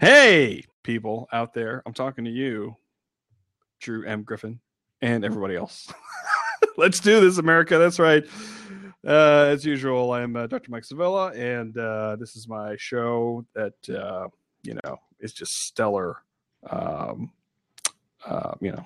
[0.00, 2.76] Hey, people out there, I'm talking to you,
[3.80, 4.24] Drew M.
[4.24, 4.60] Griffin,
[5.00, 5.90] and everybody else.
[6.76, 7.78] Let's do this, America.
[7.78, 8.22] That's right.
[9.06, 10.70] Uh, as usual, I'm uh, Dr.
[10.70, 14.28] Mike Sevilla, and uh, this is my show that, uh,
[14.62, 16.22] you know, is just stellar.
[16.68, 17.32] Um,
[18.26, 18.84] uh, you know,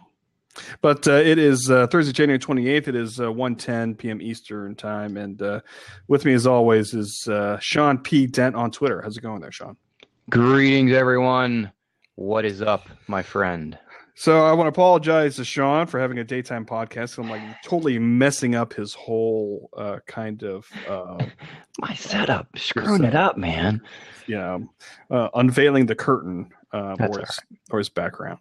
[0.81, 2.87] but uh, it is uh, Thursday, January 28th.
[2.87, 4.23] It is uh, 1.10 p.m.
[4.23, 5.17] Eastern time.
[5.17, 5.61] And uh,
[6.07, 8.27] with me, as always, is uh, Sean P.
[8.29, 9.01] Dent on Twitter.
[9.03, 9.77] How's it going there, Sean?
[10.29, 11.73] Greetings, everyone.
[12.17, 13.79] What is up, my friend?
[14.15, 17.19] So I want to apologize to Sean for having a daytime podcast.
[17.19, 21.25] I'm like totally messing up his whole uh, kind of, uh,
[21.81, 23.81] My setup, screwing it up, man.
[24.27, 24.69] you know,
[25.11, 27.39] uh, unveiling the curtain uh, or, his,
[27.71, 28.41] or his background.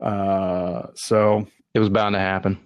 [0.00, 2.58] Uh, so, It was bound to happen.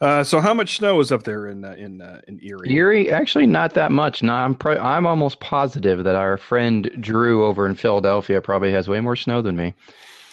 [0.00, 2.72] Uh, so how much snow is up there in uh, in uh, in Erie?
[2.72, 4.22] Erie, actually, not that much.
[4.22, 8.88] No, I'm pro- I'm almost positive that our friend Drew over in Philadelphia probably has
[8.88, 9.74] way more snow than me.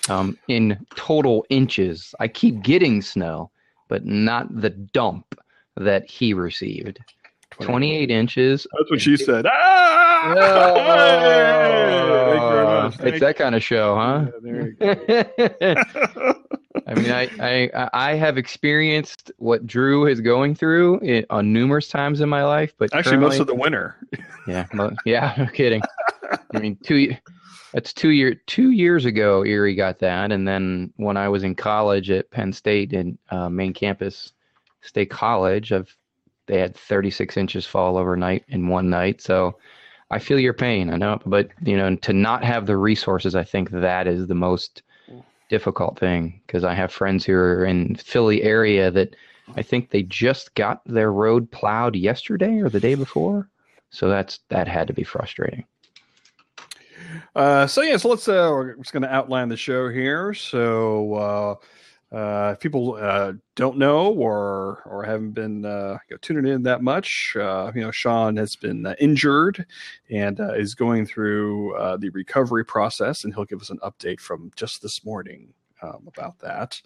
[0.10, 3.52] Um, in total inches, I keep getting snow,
[3.88, 5.40] but not the dump
[5.78, 7.00] that he received.
[7.60, 8.68] 28 inches.
[8.78, 9.46] That's what she said.
[9.48, 10.10] Ah!
[10.24, 12.14] Hey!
[12.30, 13.00] Thank you very much.
[13.02, 14.26] it's that kind of show, huh?
[14.80, 16.34] Yeah, there you go.
[16.88, 21.88] I mean, I, I I have experienced what Drew is going through i on numerous
[21.88, 23.98] times in my life, but Actually, most of the winter.
[24.48, 25.82] yeah, mo- yeah, no kidding.
[26.54, 27.16] I mean, two
[27.74, 29.46] that's two year two years ago.
[29.46, 33.50] Erie got that, and then when I was in college at Penn State in uh,
[33.50, 34.34] main campus,
[34.82, 35.96] State College, I've
[36.46, 39.22] they had 36 inches fall overnight in one night.
[39.22, 39.58] So
[40.12, 40.92] I feel your pain.
[40.92, 44.36] I know, but you know, to not have the resources, I think that is the
[44.36, 44.84] most
[45.50, 49.16] difficult thing because I have friends who are in Philly area that
[49.56, 53.50] I think they just got their road plowed yesterday or the day before.
[53.90, 55.66] So that's that had to be frustrating.
[57.36, 60.34] Uh, so yeah, so let's uh, we're just going to outline the show here.
[60.34, 61.56] So uh,
[62.14, 66.64] uh, if people uh, don't know or or haven't been uh, you know, tuning in
[66.64, 69.66] that much, uh, you know, Sean has been uh, injured
[70.12, 74.20] and uh, is going through uh, the recovery process, and he'll give us an update
[74.20, 75.54] from just this morning.
[75.82, 76.80] Um, about that,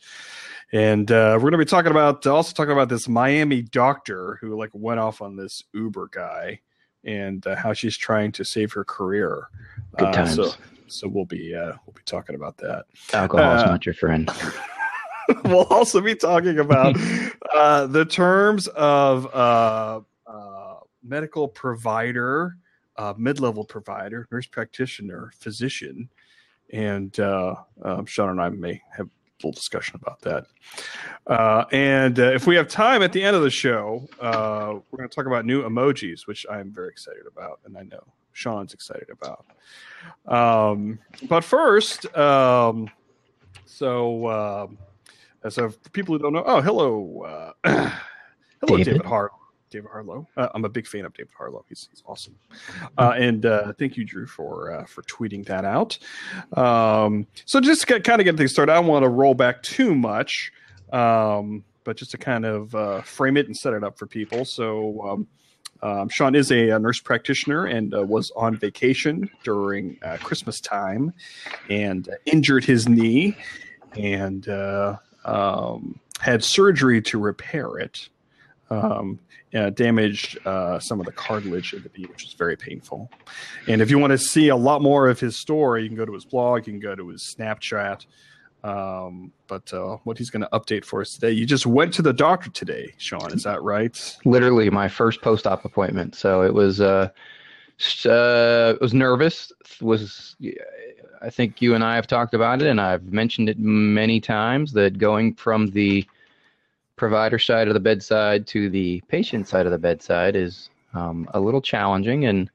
[0.74, 4.57] and uh, we're going to be talking about also talking about this Miami doctor who
[4.57, 6.59] like went off on this Uber guy,
[7.03, 9.50] and uh, how she's trying to save her career.
[10.00, 10.35] Good Uh, times.
[10.35, 10.51] so,
[10.88, 12.85] so we'll be uh, we'll be talking about that.
[13.13, 14.31] Alcohol uh, not your friend.
[15.45, 16.95] we'll also be talking about
[17.53, 22.57] uh, the terms of uh, uh, medical provider,
[22.97, 26.09] uh, mid-level provider, nurse practitioner, physician,
[26.71, 30.45] and uh, um, Sean and I may have a little discussion about that.
[31.27, 35.15] Uh, and if we have time at the end of the show, we're going to
[35.15, 39.45] talk about new emojis, which I'm very excited about, and I know Sean's excited about.
[40.25, 42.89] Um, but first, um,
[43.65, 44.27] so.
[44.29, 44.77] Um,
[45.44, 47.92] uh, so for people who don't know, oh, hello, uh,
[48.62, 49.06] hello, David, David.
[49.06, 49.31] Har-
[49.70, 50.28] David Harlow.
[50.38, 51.66] Uh, I'm a big fan of David Harlow.
[51.68, 52.36] He's, he's awesome.
[52.98, 55.98] Uh, and uh, thank you, Drew, for uh, for tweeting that out.
[56.58, 59.62] Um, so just to kind of get things started, I don't want to roll back
[59.64, 60.52] too much,
[60.94, 64.46] um, but just to kind of uh, frame it and set it up for people.
[64.46, 65.02] So.
[65.08, 65.28] Um,
[65.84, 70.59] um, Sean is a, a nurse practitioner and uh, was on vacation during uh, Christmas
[70.59, 71.14] time
[71.69, 73.38] and uh, injured his knee
[73.96, 78.09] and uh, um, had surgery to repair it.
[78.69, 79.19] Um,
[79.55, 83.09] uh, damaged uh, some of the cartilage in the knee, which was very painful.
[83.67, 86.05] And if you want to see a lot more of his story, you can go
[86.05, 88.05] to his blog, you can go to his Snapchat.
[88.63, 92.01] Um, but uh, what he's going to update for us today, you just went to
[92.01, 93.31] the doctor today, Sean.
[93.31, 94.17] Is that right?
[94.25, 96.15] Literally my first post-op appointment.
[96.15, 97.09] So it was uh,
[98.05, 99.51] uh was nervous.
[99.79, 100.35] Was
[101.22, 104.73] I think you and I have talked about it, and I've mentioned it many times
[104.73, 106.05] that going from the
[106.95, 111.39] provider side of the bedside to the patient side of the bedside is um, a
[111.39, 112.25] little challenging.
[112.25, 112.50] And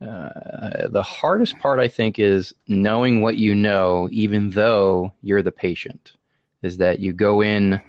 [0.00, 5.52] uh, the hardest part, I think, is knowing what you know, even though you're the
[5.52, 6.12] patient,
[6.62, 7.80] is that you go in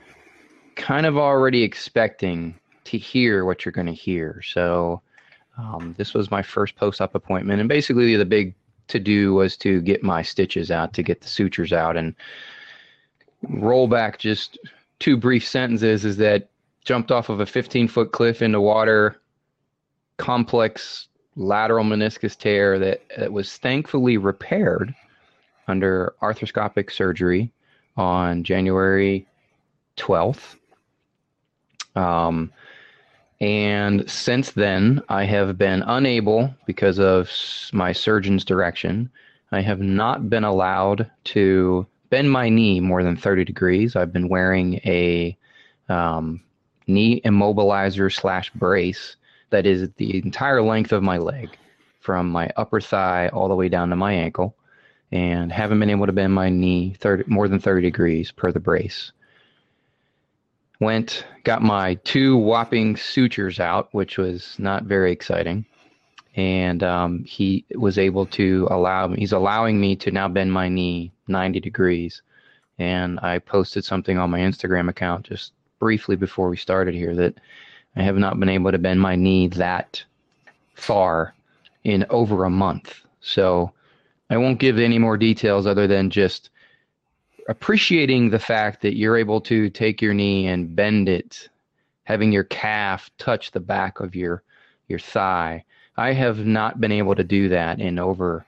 [0.75, 2.55] kind of already expecting
[2.85, 4.41] to hear what you're going to hear.
[4.41, 5.01] So
[5.57, 8.55] um, this was my first post-op appointment, and basically the big
[8.91, 12.15] to do was to get my stitches out, to get the sutures out, and
[13.43, 14.57] roll back just
[14.99, 16.05] two brief sentences.
[16.05, 16.49] Is that
[16.85, 19.19] jumped off of a 15 foot cliff into water,
[20.17, 24.93] complex lateral meniscus tear that, that was thankfully repaired
[25.67, 27.51] under arthroscopic surgery
[27.97, 29.25] on January
[29.97, 30.55] 12th.
[31.95, 32.51] Um,
[33.41, 37.27] and since then, I have been unable, because of
[37.73, 39.09] my surgeon's direction,
[39.51, 43.95] I have not been allowed to bend my knee more than 30 degrees.
[43.95, 45.35] I've been wearing a
[45.89, 46.39] um,
[46.85, 49.15] knee immobilizer slash brace
[49.49, 51.49] that is the entire length of my leg
[51.99, 54.55] from my upper thigh all the way down to my ankle
[55.11, 58.59] and haven't been able to bend my knee 30, more than 30 degrees per the
[58.59, 59.11] brace.
[60.81, 65.63] Went, got my two whopping sutures out, which was not very exciting.
[66.35, 71.11] And um, he was able to allow he's allowing me to now bend my knee
[71.27, 72.23] 90 degrees.
[72.79, 77.37] And I posted something on my Instagram account just briefly before we started here that
[77.95, 80.03] I have not been able to bend my knee that
[80.73, 81.35] far
[81.83, 83.01] in over a month.
[83.21, 83.71] So
[84.31, 86.49] I won't give any more details other than just
[87.47, 91.49] appreciating the fact that you're able to take your knee and bend it,
[92.03, 94.43] having your calf touch the back of your
[94.87, 95.63] your thigh.
[95.97, 98.45] I have not been able to do that in over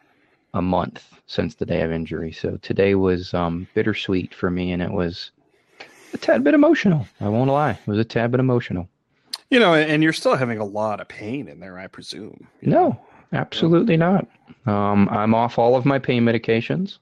[0.53, 2.31] a month since the day of injury.
[2.31, 5.31] So today was um, bittersweet for me, and it was
[6.13, 7.07] a tad bit emotional.
[7.21, 8.87] I won't lie; it was a tad bit emotional.
[9.49, 12.47] You know, and you're still having a lot of pain in there, I presume.
[12.63, 12.99] No,
[13.33, 14.27] absolutely not.
[14.65, 16.97] Um, I'm off all of my pain medications.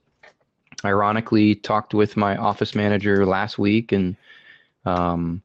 [0.84, 4.16] Ironically, talked with my office manager last week, and
[4.86, 5.42] um,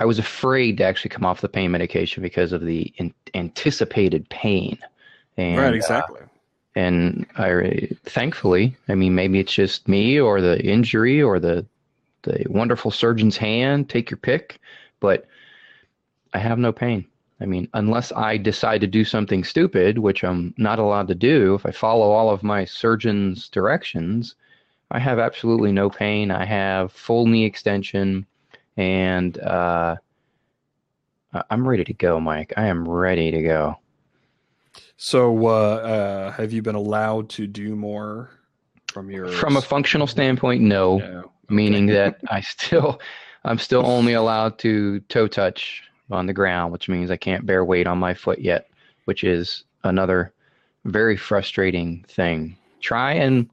[0.00, 4.28] I was afraid to actually come off the pain medication because of the in- anticipated
[4.28, 4.78] pain.
[5.36, 6.20] And, right, exactly.
[6.20, 6.26] Uh,
[6.74, 11.64] and I, thankfully, I mean, maybe it's just me or the injury or the
[12.22, 13.88] the wonderful surgeon's hand.
[13.88, 14.60] Take your pick,
[15.00, 15.26] but
[16.34, 17.04] I have no pain.
[17.42, 21.56] I mean, unless I decide to do something stupid, which I'm not allowed to do,
[21.56, 24.36] if I follow all of my surgeon's directions,
[24.92, 26.30] I have absolutely no pain.
[26.30, 28.26] I have full knee extension,
[28.76, 29.96] and uh,
[31.50, 32.52] I'm ready to go, Mike.
[32.56, 33.76] I am ready to go.
[34.96, 38.30] So, uh, uh, have you been allowed to do more
[38.86, 39.26] from your?
[39.26, 40.98] From a functional standpoint, no.
[40.98, 41.32] no.
[41.48, 43.00] Meaning that I still,
[43.44, 47.64] I'm still only allowed to toe touch on the ground, which means I can't bear
[47.64, 48.68] weight on my foot yet,
[49.04, 50.32] which is another
[50.84, 52.56] very frustrating thing.
[52.80, 53.48] Try and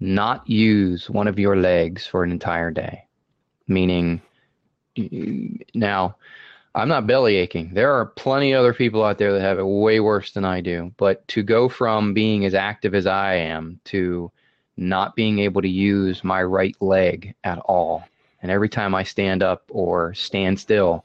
[0.00, 3.04] not use one of your legs for an entire day.
[3.66, 4.20] Meaning,
[5.74, 6.16] now,
[6.74, 7.72] I'm not belly aching.
[7.72, 10.60] There are plenty of other people out there that have it way worse than I
[10.60, 10.92] do.
[10.96, 14.30] But to go from being as active as I am to
[14.76, 18.04] not being able to use my right leg at all,
[18.42, 21.04] and every time I stand up or stand still,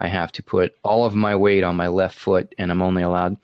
[0.00, 3.02] I have to put all of my weight on my left foot, and I'm only
[3.02, 3.36] allowed.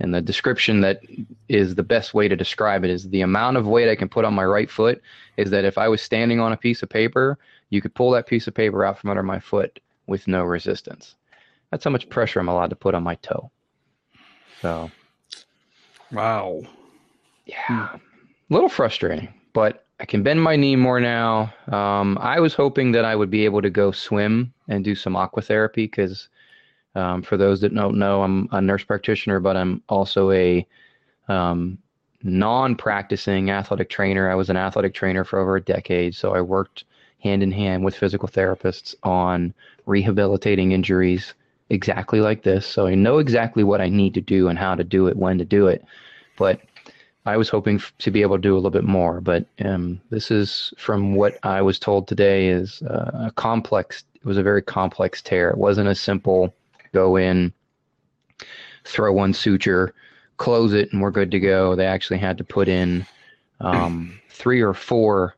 [0.00, 1.00] And the description that
[1.48, 4.24] is the best way to describe it is the amount of weight I can put
[4.24, 5.00] on my right foot
[5.36, 7.38] is that if I was standing on a piece of paper,
[7.70, 11.14] you could pull that piece of paper out from under my foot with no resistance.
[11.70, 13.50] That's how much pressure I'm allowed to put on my toe.
[14.60, 14.90] So,
[16.10, 16.62] wow.
[17.46, 17.94] Yeah.
[17.94, 18.00] A
[18.50, 21.54] little frustrating, but I can bend my knee more now.
[21.68, 25.14] Um, I was hoping that I would be able to go swim and do some
[25.14, 26.28] aqua therapy because,
[26.96, 30.66] um, for those that don't know, I'm a nurse practitioner, but I'm also a
[31.28, 31.78] um,
[32.24, 34.28] non-practicing athletic trainer.
[34.28, 36.82] I was an athletic trainer for over a decade, so I worked
[37.20, 39.54] hand in hand with physical therapists on
[39.86, 41.32] rehabilitating injuries
[41.70, 42.66] exactly like this.
[42.66, 45.38] So I know exactly what I need to do and how to do it, when
[45.38, 45.84] to do it.
[46.36, 46.60] But
[47.24, 50.30] I was hoping to be able to do a little bit more, but um, this
[50.30, 54.04] is from what I was told today is uh, a complex.
[54.14, 55.50] It was a very complex tear.
[55.50, 56.54] It wasn't a simple
[56.92, 57.52] go in,
[58.84, 59.94] throw one suture,
[60.36, 61.76] close it, and we're good to go.
[61.76, 63.06] They actually had to put in
[63.60, 65.36] um, three or four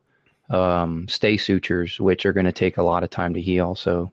[0.48, 3.74] um, stay sutures, which are going to take a lot of time to heal.
[3.74, 4.10] So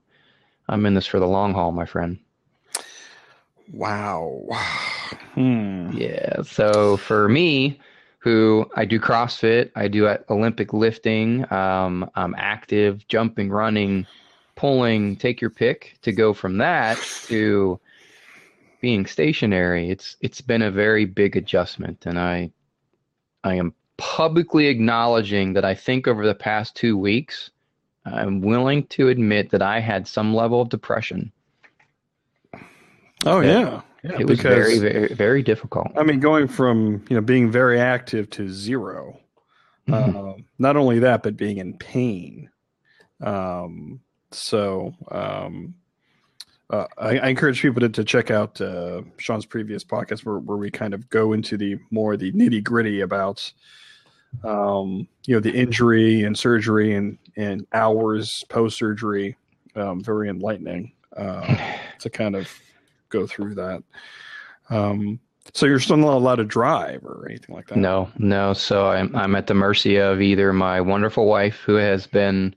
[0.68, 2.20] I'm in this for the long haul, my friend.
[3.72, 4.44] Wow.
[5.34, 5.92] Hmm.
[5.94, 6.42] Yeah.
[6.44, 7.80] So for me,
[8.20, 14.06] who I do CrossFit, I do Olympic lifting, um, I'm active, jumping, running,
[14.56, 15.98] pulling, take your pick.
[16.04, 17.80] To go from that to
[18.80, 22.52] being stationary, it's it's been a very big adjustment, and I
[23.44, 27.50] I am publicly acknowledging that I think over the past two weeks,
[28.06, 31.32] I'm willing to admit that I had some level of depression.
[33.26, 33.82] Oh yeah.
[34.04, 35.88] Yeah, it was because, very, very, very difficult.
[35.96, 39.20] I mean, going from you know being very active to 0
[39.88, 40.18] mm-hmm.
[40.18, 42.50] uh, not only that, but being in pain.
[43.22, 44.00] Um,
[44.32, 45.76] so um,
[46.72, 50.58] uh, I, I, encourage people to, to check out uh, Sean's previous podcast where, where
[50.58, 53.52] we kind of go into the more the nitty gritty about
[54.44, 59.36] um, you know the injury and surgery and and hours post surgery.
[59.76, 62.50] Um, very enlightening uh, to kind of
[63.12, 63.84] go through that.
[64.70, 65.20] Um,
[65.54, 67.78] So you're still not allowed to drive or anything like that.
[67.78, 68.54] No, no.
[68.54, 72.56] So I'm I'm at the mercy of either my wonderful wife, who has been,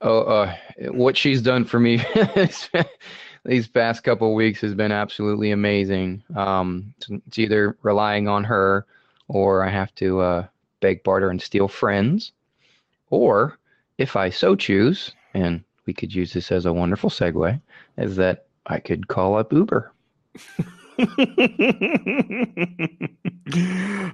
[0.00, 0.54] oh, uh,
[0.90, 2.02] what she's done for me
[3.44, 6.22] these past couple weeks has been absolutely amazing.
[6.36, 8.86] Um, it's, it's either relying on her,
[9.28, 10.46] or I have to uh,
[10.80, 12.32] beg, barter, and steal friends,
[13.10, 13.58] or
[13.98, 17.60] if I so choose, and we could use this as a wonderful segue,
[17.98, 19.92] is that I could call up Uber.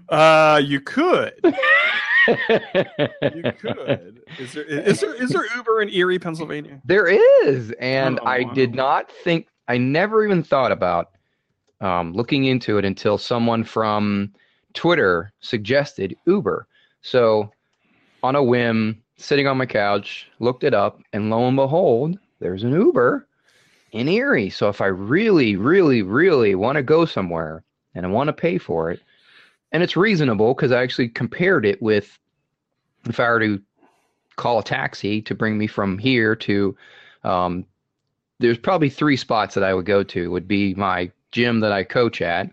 [0.08, 1.34] uh, you could.
[1.44, 1.52] you
[3.58, 4.22] could.
[4.38, 6.80] Is there is there is there Uber in Erie, Pennsylvania?
[6.84, 8.52] There is, and oh, I wow.
[8.52, 9.46] did not think.
[9.68, 11.12] I never even thought about
[11.80, 14.32] um, looking into it until someone from
[14.74, 16.66] Twitter suggested Uber.
[17.02, 17.50] So,
[18.22, 22.64] on a whim, sitting on my couch, looked it up, and lo and behold, there's
[22.64, 23.26] an Uber
[23.92, 24.50] in Erie.
[24.50, 28.58] So if I really, really, really want to go somewhere and I want to pay
[28.58, 29.00] for it,
[29.72, 32.18] and it's reasonable because I actually compared it with
[33.08, 33.62] if I were to
[34.36, 36.76] call a taxi to bring me from here to,
[37.24, 37.64] um,
[38.38, 40.30] there's probably three spots that I would go to.
[40.30, 42.50] Would be my gym that I coach at,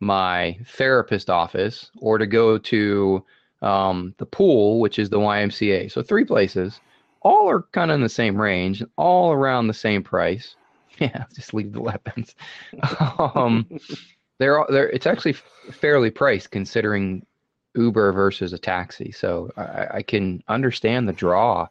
[0.00, 3.24] my therapist office, or to go to
[3.62, 5.90] um, the pool, which is the YMCA.
[5.90, 6.80] So three places.
[7.22, 10.54] All are kind of in the same range, all around the same price.
[11.00, 12.34] Yeah, just leave the weapons.
[13.18, 13.68] um,
[14.38, 15.34] they're they're it's actually
[15.70, 17.24] fairly priced considering
[17.76, 19.12] Uber versus a taxi.
[19.12, 21.68] So I, I can understand the draw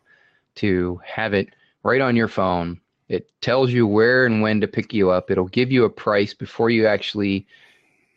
[0.56, 1.50] to have it
[1.84, 2.80] right on your phone.
[3.10, 5.32] It tells you where and when to pick you up.
[5.32, 7.48] It'll give you a price before you actually,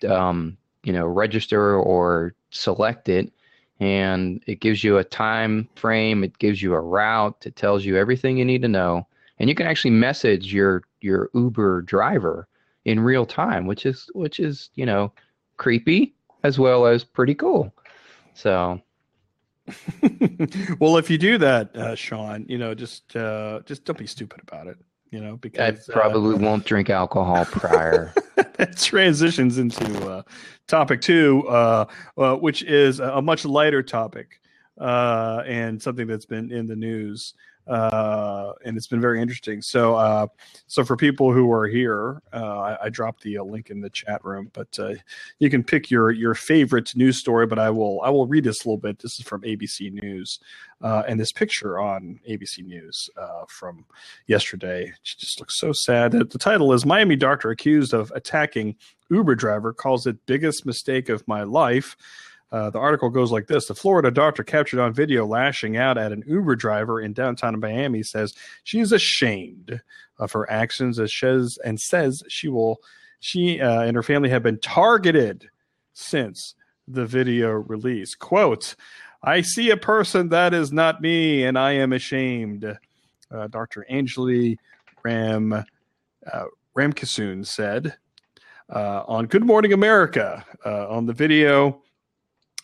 [0.09, 3.33] um, you know, register or select it,
[3.79, 6.25] and it gives you a time frame.
[6.25, 7.47] It gives you a route.
[7.47, 9.07] It tells you everything you need to know,
[9.39, 12.49] and you can actually message your your Uber driver
[12.85, 15.13] in real time, which is which is you know
[15.57, 17.73] creepy as well as pretty cool.
[18.35, 18.81] So.
[20.81, 24.41] well, if you do that, uh, Sean, you know, just uh, just don't be stupid
[24.43, 24.79] about it.
[25.11, 28.13] You know, because I probably uh, won't drink alcohol prior.
[28.37, 30.23] that transitions into uh,
[30.67, 31.85] topic two, uh,
[32.17, 34.41] uh, which is a much lighter topic
[34.79, 37.35] and something that's been in the news
[37.67, 39.63] uh, and it's been very interesting.
[39.63, 40.27] So, uh,
[40.67, 43.91] so for people who are here, uh, I, I, dropped the uh, link in the
[43.91, 44.95] chat room, but uh,
[45.39, 47.47] you can pick your your favorite news story.
[47.47, 48.99] But I will I will read this a little bit.
[48.99, 50.41] This is from ABC News,
[50.81, 53.09] uh, and this picture on ABC News
[53.49, 53.85] from
[54.27, 56.13] yesterday she just looks so sad.
[56.13, 58.77] The title is Miami doctor accused of attacking
[59.11, 61.97] Uber driver calls it biggest mistake of my life.
[62.53, 66.13] Uh, the article goes like this The Florida doctor captured on video lashing out at
[66.13, 69.81] an Uber driver in downtown Miami says she's ashamed
[70.19, 72.81] of her actions as says, and says she will
[73.21, 75.49] she uh, and her family have been targeted
[75.93, 76.55] since
[76.89, 78.15] the video release.
[78.15, 78.75] Quote,
[79.23, 82.65] I see a person that is not me and I am ashamed.
[83.31, 83.87] Uh, Dr.
[83.91, 84.57] Anjali
[85.05, 86.45] Ram uh,
[87.45, 87.97] said
[88.75, 91.83] uh, on Good Morning America uh, on the video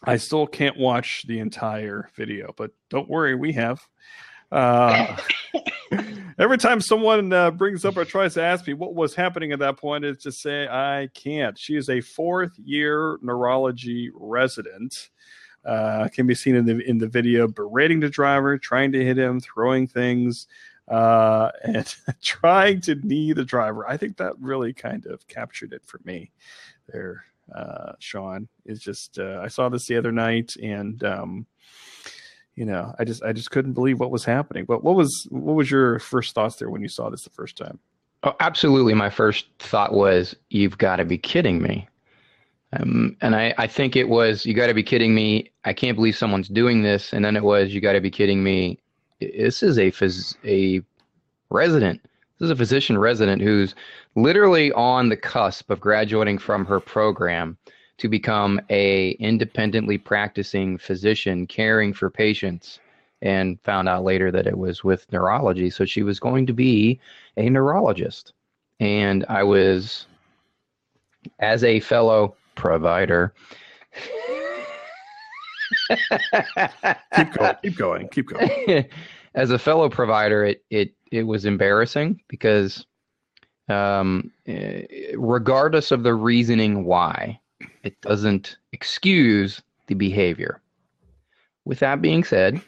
[0.06, 3.80] I still can't watch the entire video, but don't worry, we have.
[4.52, 5.16] Uh,
[6.38, 9.58] every time someone uh, brings up or tries to ask me what was happening at
[9.58, 11.58] that point, it's to say I can't.
[11.58, 15.10] She is a fourth year neurology resident.
[15.64, 19.18] Uh, can be seen in the in the video berating the driver, trying to hit
[19.18, 20.46] him, throwing things,
[20.86, 23.88] uh, and trying to knee the driver.
[23.88, 26.30] I think that really kind of captured it for me.
[26.92, 28.48] There, uh, Sean.
[28.64, 31.46] Is just uh, I saw this the other night, and um,
[32.54, 34.64] you know, I just I just couldn't believe what was happening.
[34.64, 37.56] But what was what was your first thoughts there when you saw this the first
[37.56, 37.78] time?
[38.22, 38.94] Oh, absolutely.
[38.94, 41.88] My first thought was, "You've got to be kidding me."
[42.72, 45.96] Um, and I, I think it was, "You got to be kidding me." I can't
[45.96, 47.12] believe someone's doing this.
[47.12, 48.78] And then it was, "You got to be kidding me."
[49.20, 50.82] This is a phys- a
[51.50, 52.00] resident
[52.38, 53.74] this is a physician resident who's
[54.14, 57.56] literally on the cusp of graduating from her program
[57.98, 62.78] to become a independently practicing physician caring for patients
[63.22, 65.70] and found out later that it was with neurology.
[65.70, 67.00] So she was going to be
[67.36, 68.34] a neurologist.
[68.80, 70.06] And i was
[71.40, 73.32] as a fellow provider
[75.88, 78.86] keep going keep going keep going.
[79.34, 82.84] as a fellow provider it it it was embarrassing because
[83.68, 84.82] um, eh,
[85.16, 87.40] regardless of the reasoning why,
[87.82, 90.60] it doesn't excuse the behavior.
[91.64, 92.60] With that being said,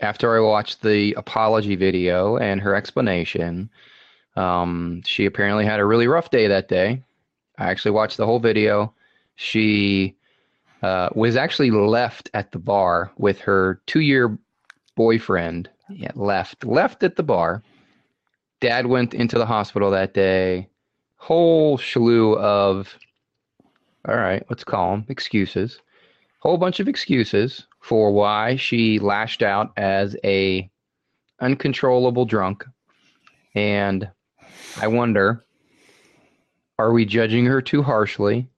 [0.00, 3.70] after I watched the apology video and her explanation,
[4.36, 7.02] um, she apparently had a really rough day that day.
[7.58, 8.94] I actually watched the whole video.
[9.34, 10.16] She
[10.82, 14.38] uh, was actually left at the bar with her two-year
[14.94, 15.68] boyfriend.
[15.90, 17.62] Yeah, left left at the bar.
[18.60, 20.68] Dad went into the hospital that day.
[21.16, 22.94] Whole slew of,
[24.06, 25.80] all right, let's call them excuses.
[26.40, 30.70] Whole bunch of excuses for why she lashed out as a
[31.40, 32.64] uncontrollable drunk.
[33.54, 34.08] And
[34.80, 35.44] I wonder,
[36.78, 38.48] are we judging her too harshly?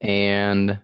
[0.00, 0.78] And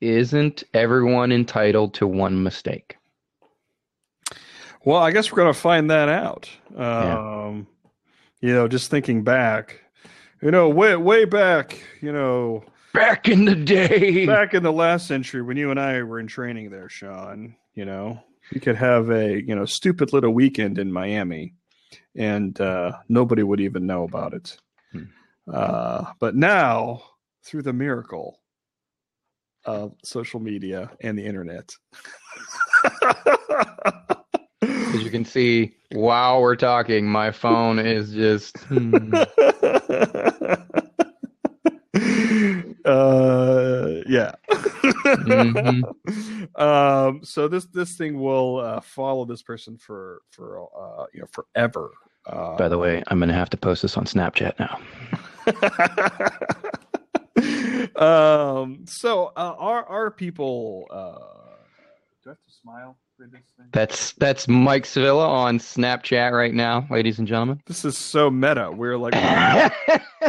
[0.00, 2.96] isn't everyone entitled to one mistake?
[4.84, 6.50] Well, I guess we're going to find that out.
[6.76, 7.18] Yeah.
[7.46, 7.66] Um,
[8.40, 9.80] You know, just thinking back,
[10.42, 14.24] you know, way way back, you know, Back in the day.
[14.26, 17.56] back in the last century when you and I were in training there, Sean.
[17.74, 18.22] You know,
[18.52, 21.54] you could have a you know stupid little weekend in Miami,
[22.14, 24.56] and uh, nobody would even know about it.
[24.92, 25.02] Hmm.
[25.52, 27.02] Uh, but now,
[27.44, 28.38] through the miracle
[29.64, 31.74] of social media and the internet.
[34.94, 38.58] As you can see, while we're talking, my phone is just.
[38.64, 39.14] hmm.
[42.84, 44.34] uh yeah
[45.24, 45.84] Mhm.
[46.60, 51.26] um so this this thing will uh follow this person for for uh you know
[51.32, 51.90] forever
[52.26, 54.78] uh By the way, I'm going to have to post this on Snapchat now.
[57.96, 61.18] um so uh are are people uh
[62.22, 63.03] do i have to smile for this thing
[63.72, 67.60] That's that's Mike Sevilla on Snapchat right now, ladies and gentlemen.
[67.66, 69.14] this is so meta we're like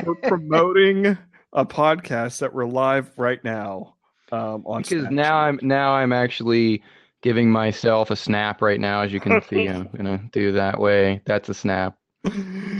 [0.05, 1.17] we're promoting
[1.53, 3.95] a podcast that we're live right now
[4.31, 5.11] um on because Snapchat.
[5.11, 6.83] now I'm now I'm actually
[7.21, 9.67] giving myself a snap right now, as you can see.
[9.67, 11.21] I'm gonna do that way.
[11.25, 11.97] That's a snap.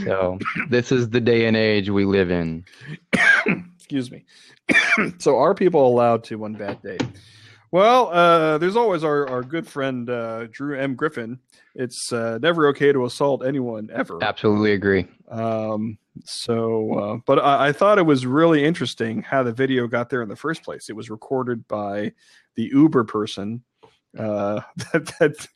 [0.04, 0.38] So
[0.70, 2.64] this is the day and age we live in.
[3.76, 4.24] excuse me
[5.18, 7.02] so are people allowed to one bad date
[7.70, 10.94] well uh there's always our, our good friend uh drew m.
[10.94, 11.38] Griffin.
[11.74, 14.22] It's uh never okay to assault anyone ever.
[14.22, 15.06] Absolutely agree.
[15.28, 20.08] um so uh but I, I thought it was really interesting how the video got
[20.10, 20.88] there in the first place.
[20.88, 22.12] It was recorded by
[22.54, 23.62] the uber person
[24.18, 24.60] uh
[24.92, 25.48] that, that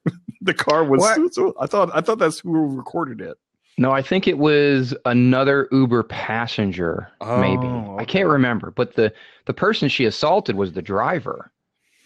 [0.42, 1.02] the car was
[1.34, 3.36] so i thought i thought that's who recorded it.
[3.78, 7.66] No, I think it was another Uber passenger, maybe.
[7.66, 9.10] Oh, I can't remember, but the
[9.46, 11.50] the person she assaulted was the driver.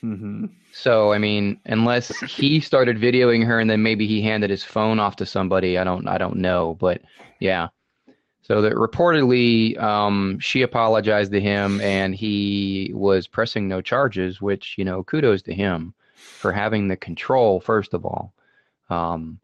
[0.05, 0.47] Mm-hmm.
[0.73, 4.99] So I mean, unless he started videoing her and then maybe he handed his phone
[4.99, 7.01] off to somebody, I don't I don't know, but
[7.41, 7.69] yeah.
[8.43, 14.75] So that reportedly, um, she apologized to him and he was pressing no charges, which
[14.77, 18.35] you know, kudos to him for having the control first of all,
[18.91, 19.39] um,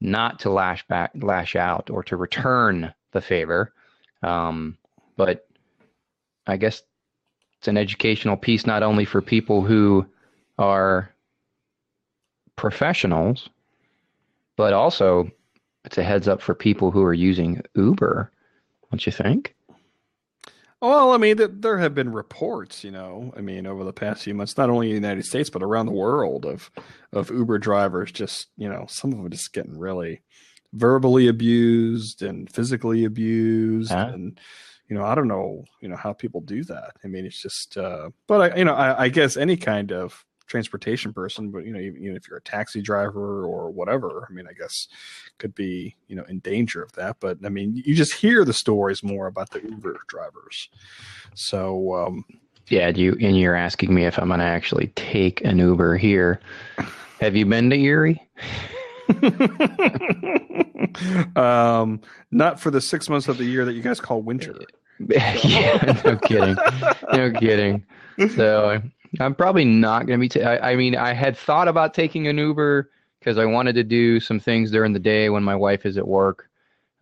[0.00, 3.72] not to lash back, lash out, or to return the favor.
[4.22, 4.78] Um,
[5.16, 5.46] but
[6.46, 6.82] I guess
[7.66, 10.06] it's an educational piece not only for people who
[10.56, 11.12] are
[12.54, 13.48] professionals,
[14.56, 15.28] but also
[15.84, 18.30] it's a heads up for people who are using Uber,
[18.88, 19.56] don't you think?
[20.80, 24.22] Well, I mean, th- there have been reports, you know, I mean, over the past
[24.22, 26.70] few months, not only in the United States but around the world, of
[27.12, 30.22] of Uber drivers just, you know, some of them just getting really
[30.72, 34.10] verbally abused and physically abused, Huh?
[34.14, 34.38] and
[34.88, 36.92] you know, I don't know, you know, how people do that.
[37.04, 40.24] I mean, it's just, uh, but I, you know, I, I guess any kind of
[40.46, 44.32] transportation person, but you know, even, even if you're a taxi driver or whatever, I
[44.32, 44.86] mean, I guess
[45.38, 47.16] could be, you know, in danger of that.
[47.20, 50.68] But I mean, you just hear the stories more about the Uber drivers.
[51.34, 52.24] So, um,
[52.68, 56.40] Yeah, you and you're asking me if I'm going to actually take an Uber here.
[57.20, 58.22] Have you been to Erie?
[61.36, 64.54] um, not for the six months of the year that you guys call winter.
[64.98, 66.56] yeah, no kidding.
[67.12, 67.84] No kidding.
[68.34, 68.80] So
[69.20, 70.44] I'm probably not going to be.
[70.44, 74.40] I mean, I had thought about taking an Uber because I wanted to do some
[74.40, 76.48] things during the day when my wife is at work,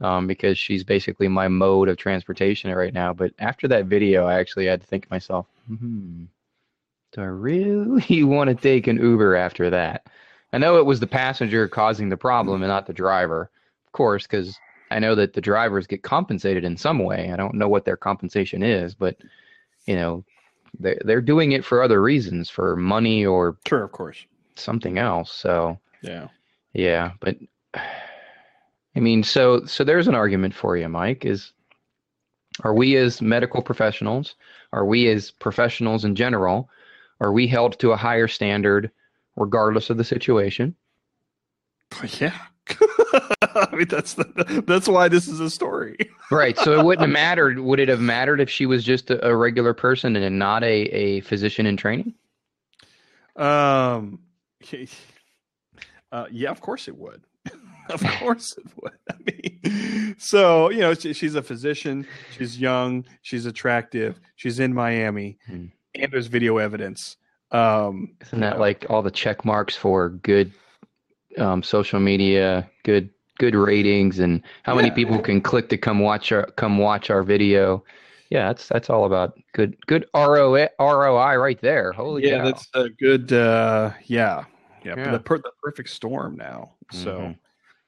[0.01, 3.13] um, because she's basically my mode of transportation right now.
[3.13, 6.25] But after that video, I actually had to think to myself, hmm,
[7.13, 10.07] do I really want to take an Uber after that?
[10.55, 13.51] I know it was the passenger causing the problem and not the driver,
[13.87, 14.57] of course, because
[14.93, 17.33] I know that the drivers get compensated in some way.
[17.33, 19.17] I don't know what their compensation is, but
[19.87, 20.25] you know,
[20.79, 24.25] they they're doing it for other reasons, for money or Sure, of course.
[24.55, 25.33] something else.
[25.33, 26.29] So Yeah.
[26.73, 27.37] yeah, but
[27.75, 31.25] I mean, so so there's an argument for you, Mike.
[31.25, 31.53] Is
[32.63, 34.37] are we as medical professionals,
[34.73, 36.71] are we as professionals in general,
[37.21, 38.93] are we held to a higher standard
[39.37, 40.75] regardless of the situation?
[42.19, 42.39] Yeah.
[43.55, 45.97] I mean, that's the, that's why this is a story.
[46.31, 46.59] right.
[46.59, 47.59] So it wouldn't have mattered.
[47.61, 50.83] Would it have mattered if she was just a, a regular person and not a,
[50.87, 52.15] a physician in training?
[53.37, 54.21] Um,
[56.13, 57.23] uh, yeah, of course it would.
[57.91, 58.93] of course it would.
[59.11, 62.07] I mean, so you know, she, she's a physician.
[62.37, 63.05] She's young.
[63.23, 64.19] She's attractive.
[64.37, 65.67] She's in Miami, hmm.
[65.95, 67.17] and there's video evidence.
[67.55, 70.53] Um, Isn't that like all the check marks for good
[71.39, 74.83] um, social media, good good ratings, and how yeah.
[74.83, 77.85] many people can click to come watch our come watch our video?
[78.31, 81.93] Yeah, that's that's all about good good ROI ROI right there.
[81.93, 82.45] Holy yeah, cow.
[82.45, 83.33] that's a good.
[83.33, 84.45] Uh, yeah,
[84.85, 85.13] yeah, yeah.
[85.13, 86.73] The, per, the perfect storm now.
[86.91, 87.37] So,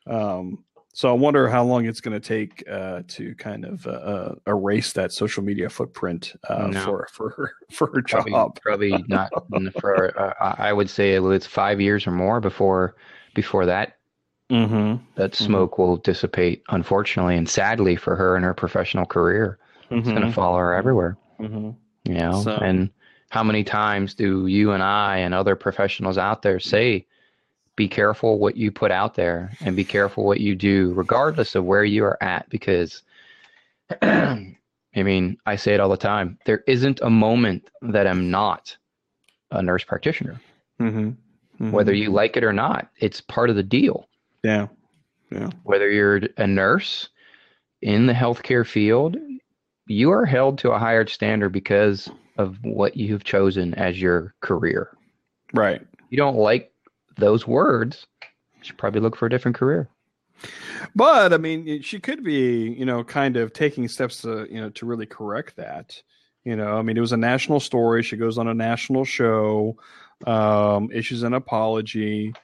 [0.07, 0.15] mm-hmm.
[0.15, 0.65] um,
[0.97, 4.35] so I wonder how long it's going to take uh, to kind of uh, uh,
[4.47, 6.83] erase that social media footprint uh, no.
[6.87, 8.59] for for her for her probably, job.
[8.63, 9.31] Probably not
[9.79, 10.19] for.
[10.19, 12.97] Uh, I would say it's five years or more before
[13.35, 13.99] before that.
[14.51, 15.05] Mm-hmm.
[15.17, 15.45] That mm-hmm.
[15.45, 15.83] smoke mm-hmm.
[15.83, 19.59] will dissipate, unfortunately, and sadly for her and her professional career.
[19.91, 20.31] It's going to mm-hmm.
[20.31, 21.19] follow her everywhere.
[21.39, 21.73] Mm-hmm.
[22.11, 22.53] You know, so.
[22.53, 22.89] and
[23.29, 27.07] how many times do you and I and other professionals out there say,
[27.77, 31.65] be careful what you put out there and be careful what you do, regardless of
[31.65, 33.03] where you are at, because
[34.03, 34.57] I
[34.95, 36.39] mean, I say it all the time.
[36.47, 38.75] There isn't a moment that I'm not
[39.51, 40.41] a nurse practitioner.
[40.81, 41.09] Mm-hmm.
[41.09, 41.71] Mm-hmm.
[41.71, 44.09] Whether you like it or not, it's part of the deal.
[44.43, 44.69] Yeah.
[45.31, 45.51] Yeah.
[45.65, 47.09] Whether you're a nurse
[47.83, 49.17] in the healthcare field,
[49.87, 54.91] you are held to a higher standard because of what you've chosen as your career.
[55.53, 55.81] Right.
[56.11, 56.73] You don't like
[57.17, 58.07] those words,
[58.63, 59.89] should probably look for a different career.
[60.95, 64.71] But I mean, she could be, you know, kind of taking steps to, you know,
[64.71, 66.01] to really correct that.
[66.45, 68.03] You know, I mean, it was a national story.
[68.03, 69.77] She goes on a national show,
[70.27, 72.35] um, issues an apology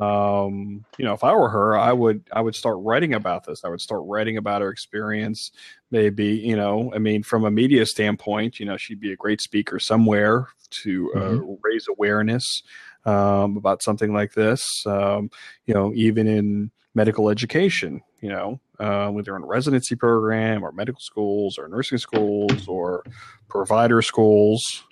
[0.00, 3.64] um you know if i were her i would i would start writing about this
[3.64, 5.50] i would start writing about her experience
[5.90, 9.40] maybe you know i mean from a media standpoint you know she'd be a great
[9.40, 11.54] speaker somewhere to uh, mm-hmm.
[11.62, 12.62] raise awareness
[13.04, 15.30] um, about something like this um,
[15.66, 21.00] you know even in medical education you know uh, whether in residency program or medical
[21.00, 23.04] schools or nursing schools or
[23.48, 24.84] provider schools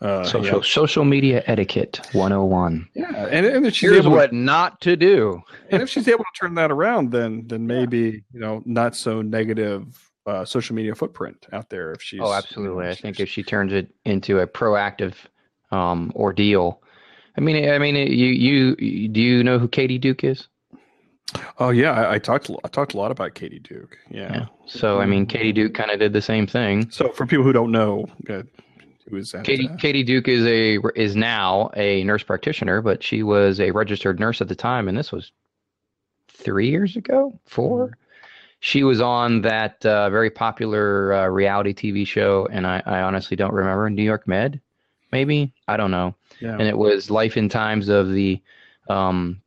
[0.00, 0.64] uh, social yeah.
[0.64, 2.86] social media etiquette 101.
[2.94, 5.40] Yeah, and, and if she's here's what to, not to do.
[5.70, 8.18] and if she's able to turn that around, then then maybe yeah.
[8.32, 11.92] you know not so negative uh, social media footprint out there.
[11.92, 12.84] If she's oh, absolutely.
[12.84, 15.14] You know, I think if she turns it into a proactive
[15.70, 16.82] um, ordeal.
[17.36, 20.48] I mean, I mean, you you do you know who Katie Duke is?
[21.58, 23.98] Oh yeah, I, I, talked I talked a lot about Katie Duke.
[24.08, 24.32] Yeah.
[24.32, 24.46] yeah.
[24.66, 26.90] So I mean, Katie Duke kind of did the same thing.
[26.90, 28.42] So for people who don't know, uh,
[29.08, 29.44] who is that?
[29.44, 34.20] Katie, Katie Duke is a is now a nurse practitioner, but she was a registered
[34.20, 35.32] nurse at the time, and this was
[36.28, 37.92] three years ago, 4 mm-hmm.
[38.60, 43.36] She was on that uh, very popular uh, reality TV show, and I, I honestly
[43.36, 44.58] don't remember New York Med,
[45.12, 46.14] maybe I don't know.
[46.40, 46.52] Yeah.
[46.52, 48.40] And it was Life in Times of the
[48.88, 49.40] um,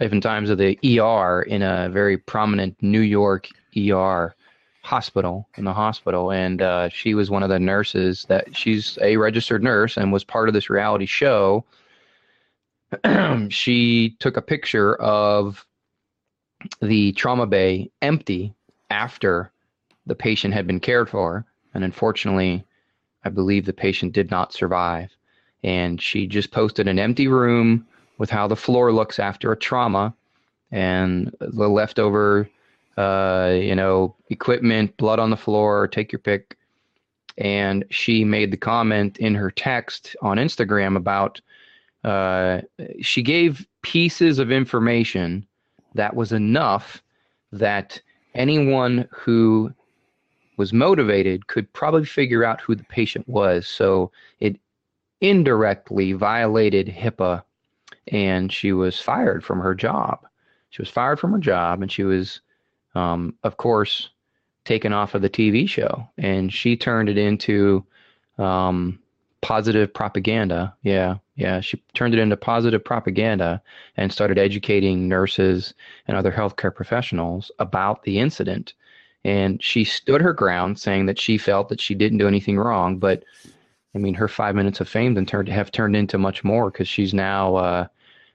[0.00, 4.34] Life in Times of the ER in a very prominent New York ER
[4.82, 6.32] hospital in the hospital.
[6.32, 10.24] And uh, she was one of the nurses that she's a registered nurse and was
[10.24, 11.64] part of this reality show.
[13.50, 15.64] She took a picture of
[16.82, 18.54] the trauma bay empty
[18.90, 19.52] after
[20.06, 21.46] the patient had been cared for.
[21.74, 22.64] And unfortunately
[23.24, 25.10] i believe the patient did not survive
[25.62, 27.86] and she just posted an empty room
[28.18, 30.14] with how the floor looks after a trauma
[30.70, 32.48] and the leftover
[33.00, 36.56] uh, you know, equipment, blood on the floor, take your pick.
[37.38, 41.40] And she made the comment in her text on Instagram about
[42.04, 42.60] uh,
[43.00, 45.46] she gave pieces of information
[45.94, 47.02] that was enough
[47.52, 48.00] that
[48.34, 49.72] anyone who
[50.58, 53.66] was motivated could probably figure out who the patient was.
[53.66, 54.56] So it
[55.20, 57.42] indirectly violated HIPAA
[58.08, 60.26] and she was fired from her job.
[60.70, 62.40] She was fired from her job and she was
[62.94, 64.10] um, of course,
[64.64, 67.84] taken off of the TV show, and she turned it into
[68.38, 68.98] um,
[69.40, 70.74] positive propaganda.
[70.82, 73.62] Yeah, yeah, she turned it into positive propaganda
[73.96, 75.74] and started educating nurses
[76.06, 78.74] and other healthcare professionals about the incident.
[79.24, 82.98] And she stood her ground, saying that she felt that she didn't do anything wrong.
[82.98, 83.24] But
[83.94, 86.88] I mean, her five minutes of fame then turned have turned into much more because
[86.88, 87.56] she's now.
[87.56, 87.86] Uh,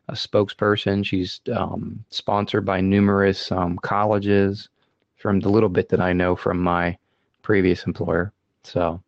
[0.08, 1.06] a spokesperson.
[1.06, 4.70] She's um, sponsored by numerous um, colleges
[5.18, 6.98] from the little bit that I know from my
[7.42, 8.32] previous employer.
[8.64, 9.02] So,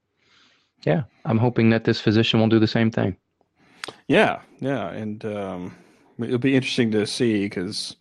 [0.84, 3.16] yeah, I'm hoping that this physician will do the same thing.
[4.08, 5.76] Yeah, yeah, and um,
[6.20, 7.96] it'll be interesting to see because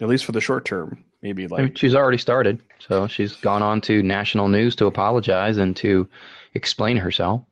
[0.00, 1.04] at least for the short term.
[1.20, 4.86] Maybe I like mean, she's already started, so she's gone on to national news to
[4.86, 6.08] apologize and to
[6.54, 7.42] explain herself.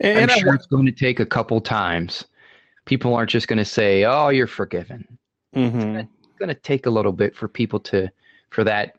[0.00, 2.24] And, I'm sure it's going to take a couple times.
[2.84, 5.06] People aren't just going to say, "Oh, you're forgiven."
[5.54, 6.00] Mhm.
[6.00, 8.08] It's going to take a little bit for people to,
[8.50, 8.96] for that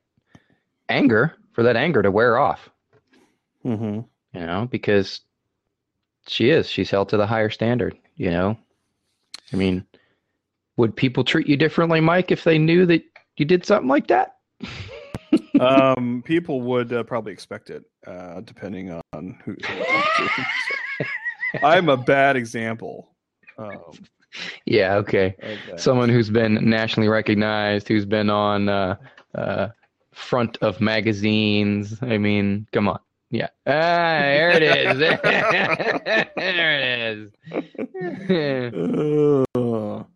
[0.89, 2.69] anger, for that anger to wear off.
[3.65, 4.05] Mhm.
[4.33, 5.21] You know, because
[6.27, 6.69] she is.
[6.69, 7.97] She's held to the higher standard.
[8.15, 8.57] You know,
[9.53, 9.85] I mean,
[10.77, 13.03] would people treat you differently, Mike, if they knew that
[13.37, 14.35] you did something like that?
[15.59, 19.55] um, people would uh, probably expect it, uh, depending on who.
[19.67, 21.05] who
[21.63, 23.09] I'm a bad example.
[23.57, 23.93] Um,
[24.65, 24.95] Yeah.
[24.97, 25.35] Okay.
[25.77, 28.95] someone who's been nationally recognized, who's been on uh,
[29.35, 29.69] uh,
[30.13, 31.97] front of magazines.
[32.01, 32.99] I mean, come on.
[33.31, 33.47] Yeah.
[33.67, 34.97] Ah, there it is.
[36.35, 36.73] there
[37.09, 37.31] it
[38.29, 40.05] is.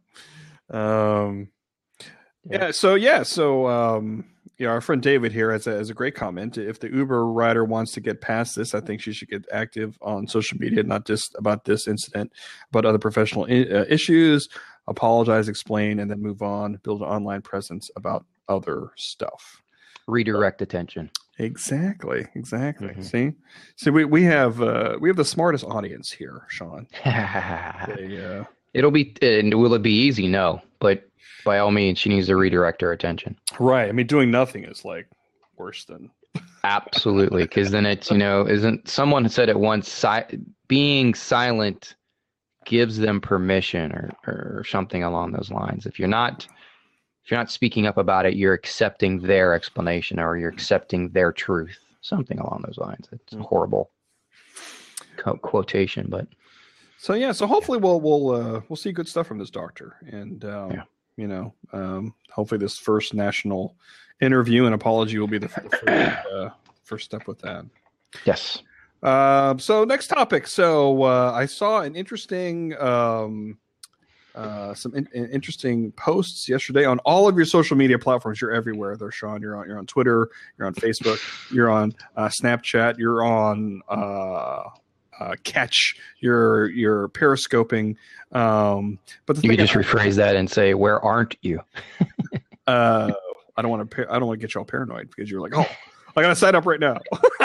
[0.70, 1.50] Um,
[2.50, 2.72] yeah.
[2.72, 3.22] So yeah.
[3.22, 4.26] So um,
[4.64, 6.58] yeah, our friend David here has a, has a great comment.
[6.58, 9.98] If the Uber rider wants to get past this, I think she should get active
[10.02, 12.32] on social media, not just about this incident,
[12.72, 14.48] but other professional I- uh, issues.
[14.88, 16.80] Apologize, explain, and then move on.
[16.84, 19.62] Build an online presence about other stuff.
[20.08, 21.10] Redirect attention.
[21.40, 22.28] Exactly.
[22.36, 22.90] Exactly.
[22.90, 23.04] Mhm.
[23.04, 23.32] See,
[23.78, 26.88] see, we, we have uh, we have the smartest audience here, Sean.
[27.06, 29.16] They, uh, It'll be.
[29.22, 30.28] And will it be easy?
[30.28, 30.62] No.
[30.80, 31.08] But
[31.46, 33.38] by all means, she needs to redirect her attention.
[33.60, 33.90] Right.
[33.90, 35.08] I mean, doing nothing is like
[35.58, 36.10] worse than.
[36.64, 41.96] Absolutely, because then it's you know isn't someone said it once si- being silent
[42.66, 45.86] gives them permission or or something along those lines.
[45.86, 46.48] If you're not
[47.26, 51.32] if you're not speaking up about it, you're accepting their explanation or you're accepting their
[51.32, 51.78] truth.
[52.02, 53.08] Something along those lines.
[53.12, 53.42] It's a Mhm.
[53.46, 53.92] horrible
[55.18, 56.28] co- quotation, but
[56.98, 57.32] So yeah.
[57.34, 60.84] So hopefully we'll we'll uh, we'll see good stuff from this doctor, and um, Yeah.
[61.18, 63.76] You know, um, hopefully this first national
[64.22, 66.50] interview and apology will be the, first, uh,
[66.84, 67.66] first step with that.
[68.26, 68.62] yes,
[69.04, 70.48] Um, so next topic.
[70.48, 73.58] So uh, I saw an interesting, um,
[74.34, 78.42] uh, some in, in- interesting posts yesterday on all of your social media platforms.
[78.42, 78.96] You're everywhere.
[78.98, 79.42] There, Sean.
[79.42, 79.68] You're on.
[79.68, 80.30] You're on Twitter.
[80.58, 81.20] You're on Facebook.
[81.54, 82.98] You're on uh, Snapchat.
[82.98, 83.82] You're on
[85.20, 85.96] uh, Katch.
[86.20, 87.96] You're you're periscoping.
[88.32, 91.62] Um, but the you thing could just I- rephrase that and say, "Where aren't you?"
[92.68, 93.12] uh,
[93.56, 94.06] I don't want to.
[94.10, 95.70] I don't want to get y'all paranoid because you're like, oh,
[96.16, 97.00] I gotta sign up right now.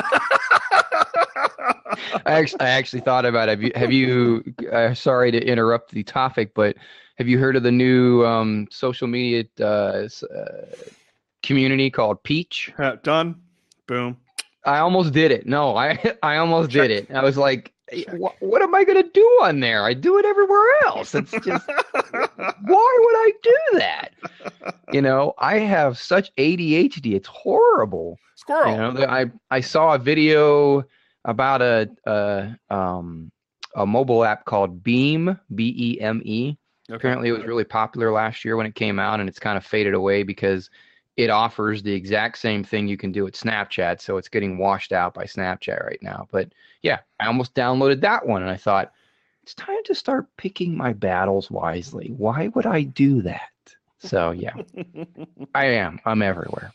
[2.27, 3.53] I actually, I actually thought about it.
[3.53, 6.77] Have you, have you uh, sorry to interrupt the topic, but
[7.17, 10.09] have you heard of the new um, social media uh, uh,
[11.43, 12.73] community called Peach?
[12.79, 13.41] Uh, Done.
[13.87, 14.17] Boom.
[14.69, 15.47] I almost did it.
[15.47, 16.89] No, I I almost Check.
[16.89, 17.11] did it.
[17.11, 17.73] I was like,
[18.13, 19.85] what, what am I going to do on there?
[19.85, 21.15] I do it everywhere else.
[21.15, 24.09] It's just, why would I do that?
[24.93, 27.15] You know, I have such ADHD.
[27.15, 28.19] It's horrible.
[28.37, 28.73] Squirrel.
[28.73, 30.85] You know, I I saw a video
[31.25, 33.33] about a a um
[33.75, 36.57] a mobile app called Beme B E M E.
[36.91, 39.65] Apparently, it was really popular last year when it came out, and it's kind of
[39.65, 40.71] faded away because
[41.19, 44.01] it offers the exact same thing you can do at Snapchat.
[44.01, 46.29] So it's getting washed out by Snapchat right now.
[46.31, 46.53] But
[46.83, 48.93] yeah, I almost downloaded that one, and I thought
[49.43, 52.15] it's time to start picking my battles wisely.
[52.17, 53.51] Why would I do that?
[53.99, 54.55] So yeah,
[55.57, 55.99] I am.
[56.05, 56.73] I'm everywhere.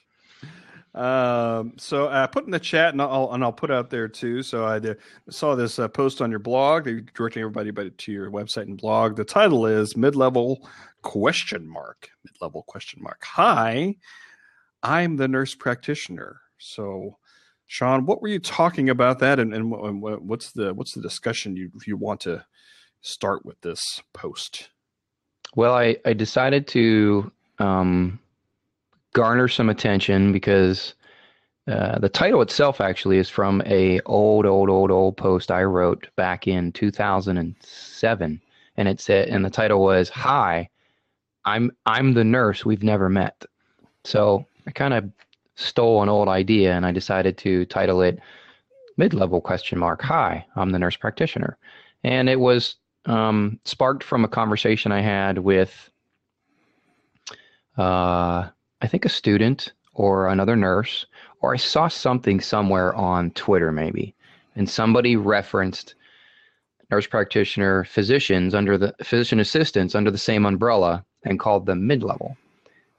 [0.94, 4.44] Um, so uh, put in the chat, and I'll and I'll put out there too.
[4.44, 4.98] So I did,
[5.30, 6.84] saw this uh, post on your blog.
[6.84, 9.16] They're directing everybody to your website and blog.
[9.16, 10.68] The title is mid level
[11.02, 13.24] question mark mid level question mark.
[13.24, 13.96] Hi,
[14.84, 16.42] I'm the nurse practitioner.
[16.60, 17.18] So,
[17.68, 20.94] Sean, what were you talking about that, and and, what- and what- what's the what's
[20.94, 22.46] the discussion you you want to
[23.02, 24.70] start with this post?
[25.56, 28.20] Well, I, I decided to um,
[29.14, 30.96] garner some attention because
[31.68, 36.08] uh, the title itself actually is from a old, old, old, old post I wrote
[36.16, 38.42] back in 2007,
[38.78, 40.70] and it said, and the title was "Hi,
[41.46, 43.46] I'm I'm the nurse we've never met."
[44.04, 45.10] So I kind of
[45.56, 48.20] stole an old idea, and I decided to title it
[48.98, 51.58] "Mid-level question mark Hi, I'm the nurse practitioner,"
[52.04, 55.90] and it was um, sparked from a conversation I had with,
[57.78, 58.48] uh,
[58.82, 61.06] I think, a student or another nurse,
[61.42, 64.16] or I saw something somewhere on Twitter, maybe,
[64.56, 65.96] and somebody referenced
[66.90, 72.38] nurse practitioner physicians under the physician assistants under the same umbrella and called them mid-level.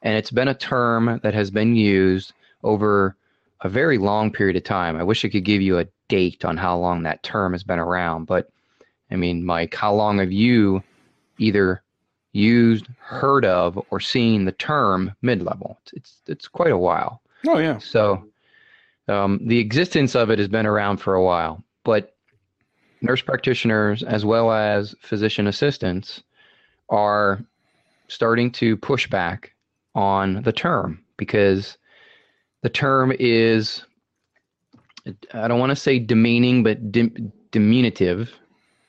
[0.05, 3.17] And it's been a term that has been used over
[3.63, 4.97] a very long period of time.
[4.97, 7.79] I wish I could give you a date on how long that term has been
[7.79, 8.51] around, but
[9.11, 10.83] I mean, Mike, how long have you
[11.39, 11.83] either
[12.35, 15.79] used, heard of, or seen the term mid-level.
[15.83, 17.23] It's it's, it's quite a while.
[17.47, 17.79] Oh yeah.
[17.79, 18.27] So
[19.09, 22.15] um, the existence of it has been around for a while, but
[23.01, 26.23] nurse practitioners as well as physician assistants
[26.91, 27.43] are
[28.09, 29.54] starting to push back
[29.95, 31.79] on the term because
[32.63, 33.85] the term is
[35.33, 38.33] I don't want to say demeaning, but dim- diminutive.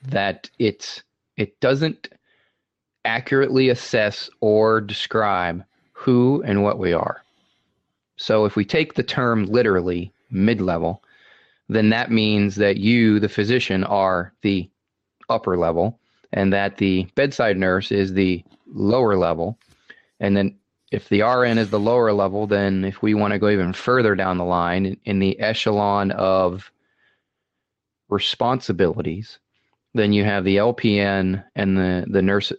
[0.03, 1.03] That it's
[1.35, 2.09] it doesn't
[3.05, 5.63] accurately assess or describe
[5.93, 7.23] who and what we are.
[8.17, 11.03] So if we take the term literally, mid level,
[11.67, 14.69] then that means that you, the physician, are the
[15.29, 15.99] upper level,
[16.31, 19.57] and that the bedside nurse is the lower level.
[20.19, 20.55] And then
[20.95, 24.15] if the RN is the lower level, then if we want to go even further
[24.15, 26.71] down the line in the echelon of
[28.07, 29.39] responsibilities,
[29.93, 32.53] then you have the LPN and the, the nurse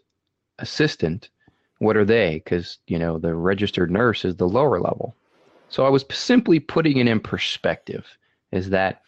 [0.58, 1.30] assistant.
[1.78, 2.42] What are they?
[2.44, 5.16] Because, you know, the registered nurse is the lower level.
[5.70, 8.06] So I was simply putting it in perspective
[8.52, 9.00] is that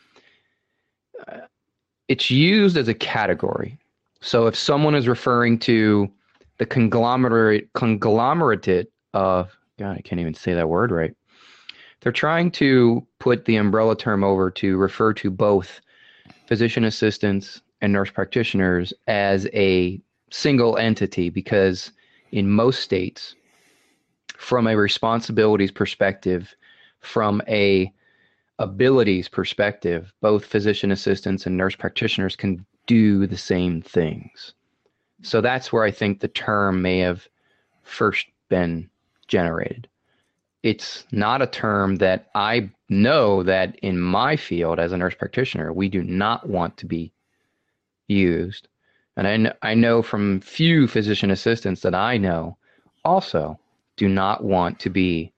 [1.26, 1.40] uh,
[2.08, 3.78] it's used as a category.
[4.22, 6.10] So if someone is referring to
[6.56, 11.14] the conglomerate conglomerate of God, I can't even say that word right.
[12.00, 15.80] They're trying to put the umbrella term over to refer to both
[16.46, 21.92] physician assistants and nurse practitioners as a single entity because
[22.32, 23.34] in most states
[24.36, 26.54] from a responsibilities perspective
[27.00, 27.92] from a
[28.58, 34.52] abilities perspective both physician assistants and nurse practitioners can do the same things
[35.22, 37.26] so that's where i think the term may have
[37.82, 38.88] first been
[39.28, 39.88] generated
[40.62, 45.72] it's not a term that i know that in my field as a nurse practitioner
[45.72, 47.12] we do not want to be
[48.08, 48.68] used
[49.18, 52.56] and I, kn- I know from few physician assistants that I know
[53.04, 53.58] also
[53.96, 55.32] do not want to be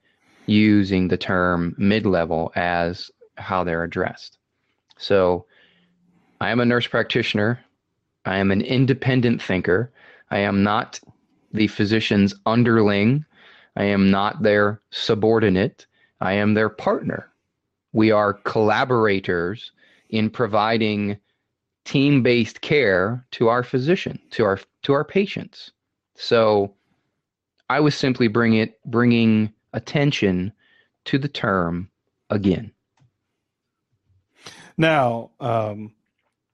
[0.45, 4.37] using the term mid level as how they're addressed.
[4.99, 5.47] So
[6.39, 7.59] I am a nurse practitioner.
[8.25, 9.91] I am an independent thinker.
[10.29, 10.99] I am not
[11.51, 13.25] the physician's underling.
[13.75, 15.85] I am not their subordinate.
[16.19, 17.31] I am their partner.
[17.93, 19.71] We are collaborators
[20.09, 21.17] in providing
[21.85, 25.71] team-based care to our physician, to our to our patients.
[26.15, 26.73] So
[27.69, 30.51] I was simply bring it, bringing attention
[31.05, 31.89] to the term
[32.29, 32.71] again.
[34.77, 35.93] Now, um,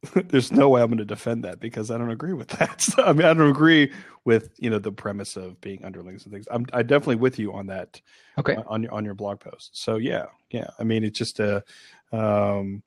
[0.27, 2.81] there's no way I'm going to defend that because I don't agree with that.
[2.87, 3.91] So, I mean, I don't agree
[4.25, 6.47] with you know the premise of being underlings and things.
[6.51, 8.01] I'm I definitely with you on that.
[8.37, 8.55] Okay.
[8.67, 9.71] On your on your blog post.
[9.73, 10.67] So yeah, yeah.
[10.79, 11.63] I mean, it's just a.
[12.11, 12.83] Um,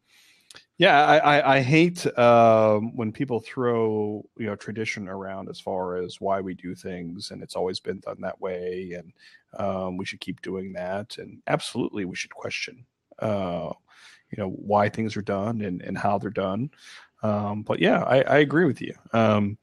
[0.81, 5.96] yeah, I, I, I hate um, when people throw you know tradition around as far
[5.96, 9.12] as why we do things, and it's always been done that way, and
[9.62, 12.87] um, we should keep doing that, and absolutely we should question,
[13.18, 13.70] uh,
[14.31, 16.71] you know, why things are done and, and how they're done.
[17.23, 18.95] Um, but yeah, I, I agree with you.
[19.12, 19.59] Um,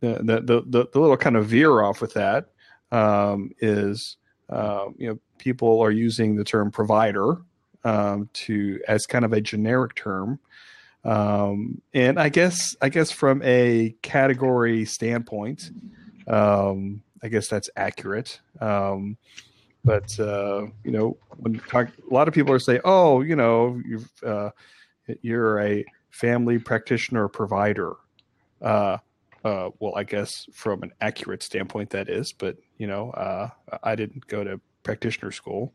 [0.00, 2.48] the, the, the the little kind of veer off with that
[2.92, 4.16] um, is
[4.50, 7.38] uh, you know people are using the term provider
[7.84, 10.38] um, to as kind of a generic term.
[11.04, 15.70] Um, and I guess I guess from a category standpoint,
[17.22, 18.40] I guess that's accurate.
[18.60, 19.16] Um,
[19.84, 23.80] but uh, you know, when talk, a lot of people are saying, "Oh, you know,
[23.86, 24.50] you uh,
[25.22, 27.94] you're a family practitioner provider."
[28.62, 28.98] Uh,
[29.44, 32.32] uh, well, I guess from an accurate standpoint, that is.
[32.32, 33.50] But you know, uh,
[33.82, 35.74] I didn't go to practitioner school.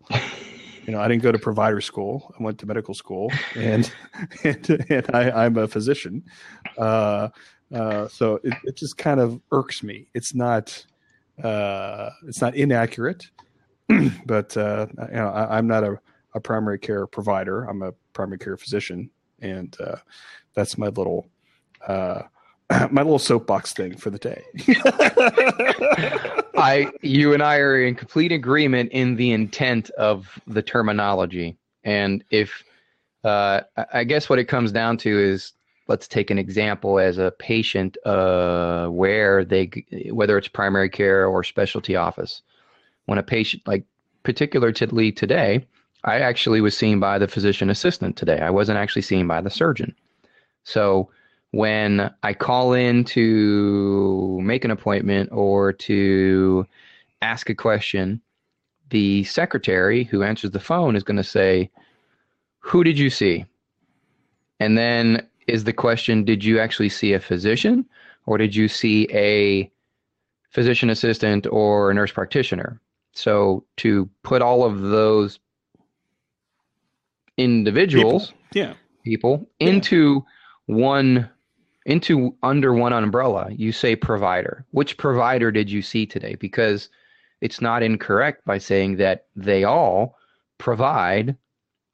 [0.86, 2.34] you know, I didn't go to provider school.
[2.40, 3.92] I went to medical school, and
[4.44, 6.24] and, and I, am a physician.
[6.78, 7.30] Uh,
[7.74, 10.08] uh, so it, it just kind of irks me.
[10.16, 10.84] It's not
[11.44, 13.30] uh, it's not inaccurate,
[14.26, 16.00] but uh, you know, I, am not a,
[16.34, 17.64] a primary care provider.
[17.64, 19.10] I'm a primary care physician,
[19.42, 19.98] and uh,
[20.54, 21.28] that's my little
[21.88, 22.24] uh,
[22.92, 24.44] my little soapbox thing for the day.
[26.58, 32.24] I, you and I are in complete agreement in the intent of the terminology, and
[32.30, 32.64] if
[33.24, 33.62] uh,
[33.94, 35.54] I guess what it comes down to is
[35.88, 39.72] let's take an example as a patient uh, where they
[40.12, 42.44] whether it's primary care or specialty office
[43.10, 43.84] when a patient like
[44.24, 45.66] particularly today
[46.04, 49.50] i actually was seen by the physician assistant today i wasn't actually seen by the
[49.50, 49.94] surgeon
[50.64, 51.10] so
[51.52, 56.68] when I call in to make an appointment or to
[57.24, 58.22] ask a question,
[58.92, 61.72] the secretary who answers the phone is going to say,
[62.60, 63.46] Who did you see?
[64.60, 67.84] And then is the question, Did you actually see a physician
[68.28, 69.72] or did you see a
[70.50, 72.82] physician assistant or a nurse practitioner.
[73.20, 75.40] So to put all of those
[77.38, 78.42] individuals, People.
[78.54, 78.74] Yeah.
[79.04, 79.68] people, Yeah.
[79.68, 80.26] into
[80.68, 81.30] one
[81.86, 84.66] into under one umbrella, you say provider.
[84.72, 86.36] Which provider did you see today?
[86.36, 86.90] Because
[87.42, 90.16] it's not incorrect by saying that they all
[90.58, 91.36] provide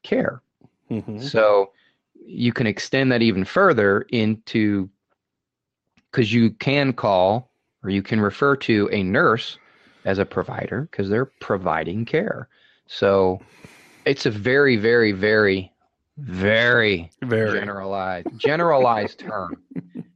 [0.04, 0.42] care.
[0.92, 1.22] Mhm.
[1.22, 1.72] So
[2.26, 4.90] you can extend that even further into
[6.12, 7.50] because you can call
[7.84, 9.58] or you can refer to a nurse
[10.06, 12.48] as a provider because they're providing care.
[12.88, 13.42] So
[14.06, 15.72] it's a very, very, very,
[16.18, 17.60] very Very.
[17.60, 19.62] generalized generalized term.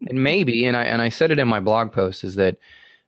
[0.08, 2.56] And maybe, and I and I said it in my blog post, is that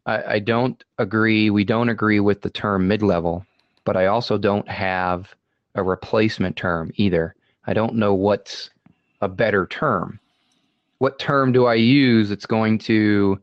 [0.06, 1.50] I, I don't agree.
[1.50, 3.46] We don't agree with the term mid level,
[3.86, 5.34] but I also don't have
[5.76, 7.34] a replacement term either.
[7.66, 8.70] I don't know what's
[9.22, 10.20] a better term.
[10.98, 13.40] What term do I use that's going to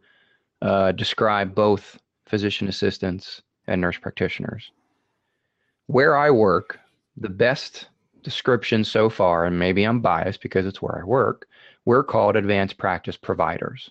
[0.60, 4.70] uh, describe both physician assistants and nurse practitioners?
[5.86, 6.78] Where I work,
[7.16, 7.88] the best
[8.22, 11.46] description so far, and maybe I'm biased because it's where I work,
[11.84, 13.90] we're called advanced practice providers.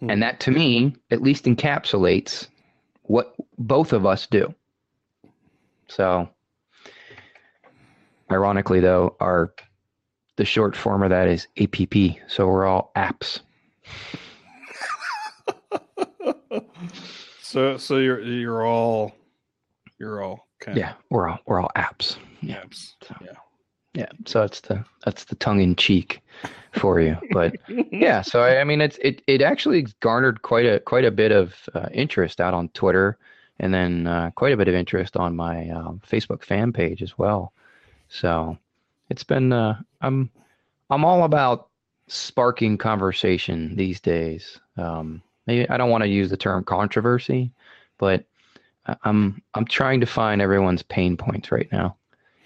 [0.00, 0.10] Hmm.
[0.10, 2.48] And that to me at least encapsulates
[3.02, 4.54] what both of us do.
[5.88, 6.28] So,
[8.30, 9.52] ironically, though, our
[10.36, 12.18] the short form of that is APP.
[12.28, 13.40] So we're all apps.
[17.42, 19.14] so so you're you're all
[19.98, 22.16] you're all kind Yeah, we're all we're all apps.
[22.40, 22.62] Yeah.
[22.62, 22.94] apps.
[23.06, 23.32] So- Yeah.
[23.94, 26.20] Yeah, so that's the that's the tongue in cheek
[26.74, 27.16] for you.
[27.30, 27.56] But
[27.90, 31.32] yeah, so I, I mean, it's it it actually garnered quite a quite a bit
[31.32, 33.16] of uh, interest out on Twitter,
[33.58, 37.16] and then uh, quite a bit of interest on my um, Facebook fan page as
[37.16, 37.54] well.
[38.10, 38.58] So
[39.08, 40.28] it's been uh, I'm
[40.90, 41.68] I'm all about
[42.06, 44.60] sparking conversation these days.
[44.76, 47.50] Um, maybe I don't want to use the term controversy,
[47.98, 48.24] but
[48.86, 51.96] I- I'm I'm trying to find everyone's pain points right now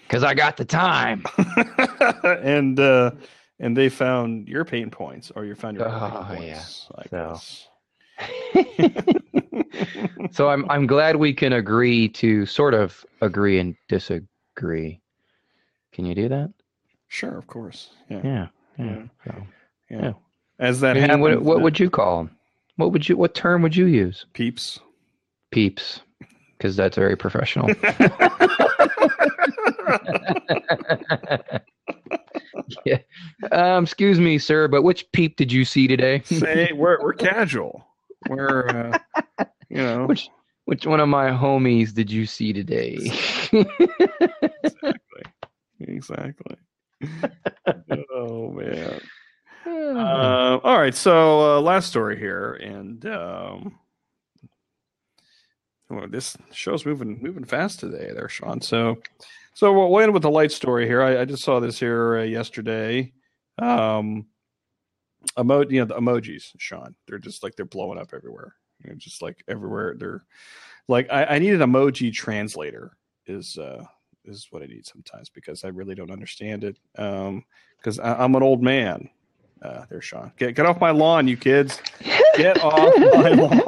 [0.07, 1.23] because I got the time.
[2.23, 3.11] and uh
[3.59, 6.55] and they found your pain points or you found your Oh, pain yeah.
[6.55, 6.87] points.
[6.95, 7.41] I So.
[10.31, 15.01] So I'm I'm glad we can agree to sort of agree and disagree.
[15.91, 16.51] Can you do that?
[17.09, 17.89] sure, of course.
[18.09, 18.21] Yeah.
[18.23, 18.47] Yeah.
[18.77, 18.85] Yeah.
[18.85, 19.05] Yeah.
[19.25, 19.47] So,
[19.89, 20.01] Yeah.
[20.01, 20.13] Yeah.
[20.59, 22.31] As that I mean, happens, what what uh, would you call 'em?
[22.81, 24.25] What would you what term would you use?
[24.33, 24.79] peeps?
[25.51, 26.01] Peeps,
[26.57, 27.67] because that's very professional.
[32.83, 32.97] yeah.
[33.51, 36.23] Um, excuse me, sir, but which peep did you see today?
[36.25, 37.85] Say we're we're casual.
[38.27, 38.97] We're uh,
[39.69, 40.29] you know Which
[40.65, 42.97] which one of my homies did you see today?
[45.79, 46.55] exactly.
[48.11, 48.99] oh man.
[50.81, 53.77] All right, so uh, last story here, and um,
[55.91, 58.59] well, this show's moving moving fast today, there, Sean.
[58.61, 58.97] So,
[59.53, 61.03] so we'll end with the light story here.
[61.03, 63.13] I, I just saw this here uh, yesterday.
[63.59, 64.25] Um,
[65.39, 66.95] emo- you know, the emojis, Sean.
[67.07, 68.55] They're just like they're blowing up everywhere.
[68.83, 69.93] You know, just like everywhere.
[69.95, 70.25] They're
[70.87, 72.97] like I, I need an emoji translator.
[73.27, 73.85] Is uh,
[74.25, 76.79] is what I need sometimes because I really don't understand it.
[76.97, 77.45] Um,
[77.77, 79.11] because I'm an old man.
[79.61, 80.31] Uh, there, Sean.
[80.37, 81.79] Get get off my lawn, you kids.
[82.37, 83.61] Get off my lawn.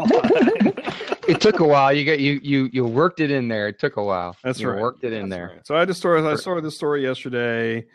[1.28, 1.94] it took a while.
[1.94, 3.68] You got you you you worked it in there.
[3.68, 4.36] It took a while.
[4.44, 4.82] That's you right.
[4.82, 5.48] Worked it in That's there.
[5.50, 5.68] right.
[5.68, 7.86] So I just saw I saw this story yesterday.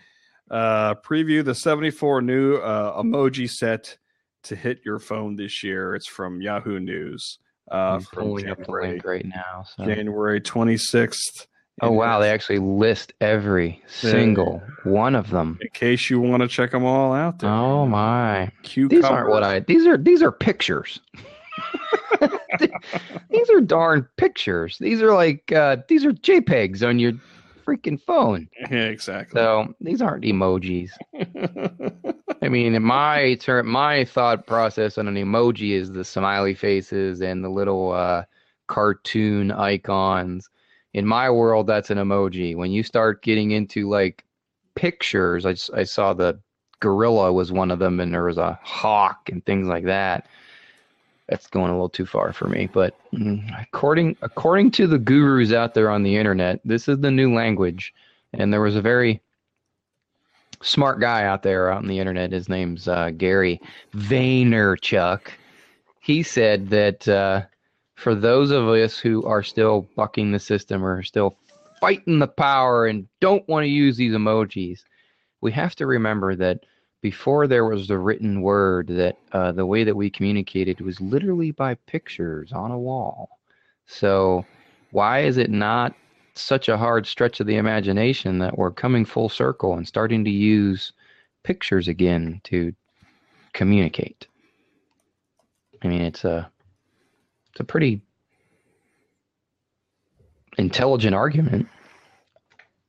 [0.51, 3.99] Uh, preview the 74 new uh, emoji set
[4.45, 5.95] to hit your phone this year.
[5.95, 7.39] It's from Yahoo News.
[7.71, 9.65] Uh, I'm from pulling up the January, link right now.
[9.77, 9.85] So.
[9.85, 11.47] January 26th.
[11.81, 15.59] Oh wow, they actually list every single one of them.
[15.61, 17.39] In case you want to check them all out.
[17.39, 17.51] There.
[17.51, 18.51] Oh my.
[18.63, 18.95] Cucumber.
[18.97, 21.01] These aren't what I these are these are pictures.
[23.31, 24.79] these are darn pictures.
[24.79, 27.13] These are like uh these are JPEGs on your
[27.69, 28.49] freaking phone.
[28.71, 29.39] Yeah, exactly.
[29.39, 30.91] So these aren't emojis.
[32.43, 37.45] I mean, my term, my thought process on an emoji is the smiley faces and
[37.45, 38.25] the little uh,
[38.67, 40.49] cartoon icons.
[40.99, 42.57] In my world, that's an emoji.
[42.57, 44.25] When you start getting into like
[44.75, 46.41] pictures, I saw the
[46.81, 50.27] gorilla was one of them, and there was a hawk and things like that.
[51.29, 52.69] That's going a little too far for me.
[52.73, 57.13] But mm, according according to the gurus out there on the internet, this is the
[57.13, 57.95] new language.
[58.33, 59.21] And there was a very
[60.63, 62.33] smart guy out there out on the internet.
[62.33, 63.61] His name's uh, Gary
[63.95, 65.29] Vaynerchuk.
[66.01, 67.43] He said that uh,
[67.99, 71.37] for those of us who are still bucking the system or still
[71.81, 74.85] fighting the power and don't want to use these emojis,
[75.41, 76.61] we have to remember that
[77.03, 81.51] before there was the written word, that uh, the way that we communicated was literally
[81.51, 83.31] by pictures on a wall.
[83.87, 84.47] So,
[84.93, 85.93] why is it not
[86.35, 90.31] such a hard stretch of the imagination that we're coming full circle and starting to
[90.31, 90.93] use
[91.43, 92.73] pictures again to
[93.55, 94.29] communicate?
[95.83, 96.49] I mean, it's a
[97.59, 98.01] it's a pretty
[100.59, 101.67] intelligent argument.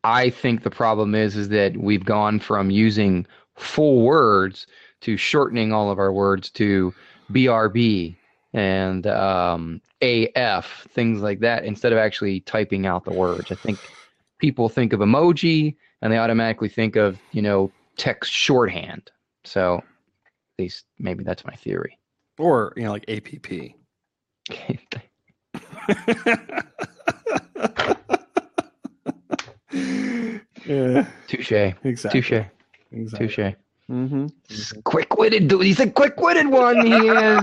[0.03, 4.67] I think the problem is is that we've gone from using full words
[5.01, 6.93] to shortening all of our words to
[7.31, 8.15] BRB
[8.53, 13.51] and um, AF, things like that, instead of actually typing out the words.
[13.51, 13.79] I think
[14.37, 19.09] people think of emoji and they automatically think of, you know, text shorthand.
[19.45, 21.97] So at least maybe that's my theory.
[22.37, 23.78] Or, you know, like APP.
[30.65, 31.07] Yeah.
[31.27, 31.51] Touche.
[31.83, 32.21] Exactly.
[32.21, 32.45] Touche.
[32.91, 33.27] Exactly.
[33.27, 33.55] Touche.
[33.89, 34.79] Mm-hmm.
[34.83, 35.65] Quick-witted dude.
[35.65, 36.85] He's a quick-witted one.
[36.85, 37.41] He is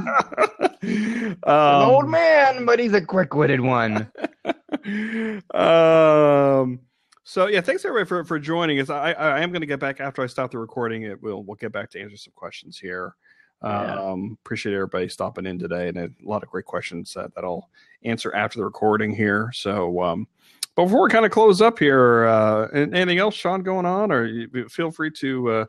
[0.83, 4.09] an old um, man, but he's a quick-witted one.
[5.55, 6.81] um,
[7.25, 8.91] so yeah, thanks everybody for, for joining us.
[8.91, 11.03] I, I am going to get back after I stop the recording.
[11.03, 13.17] It will we'll get back to answer some questions here.
[13.63, 14.01] Yeah.
[14.01, 17.69] Um, appreciate everybody stopping in today, and a lot of great questions uh, that I'll
[18.05, 19.51] answer after the recording here.
[19.53, 20.29] So, um,
[20.77, 24.27] but before we kind of close up here, uh, anything else, Sean, going on, or
[24.27, 25.65] you, feel free to uh,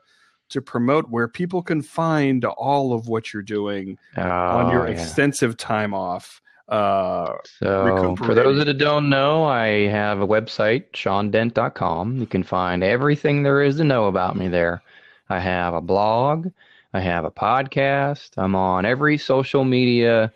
[0.50, 4.92] to promote where people can find all of what you're doing on your Oh, yeah.
[4.92, 6.42] extensive time off.
[6.70, 12.18] Uh, So, for those that don't know, I have a website, SeanDent.com.
[12.18, 14.82] You can find everything there is to know about me there.
[15.30, 16.48] I have a blog,
[16.94, 20.32] I have a podcast, I'm on every social media.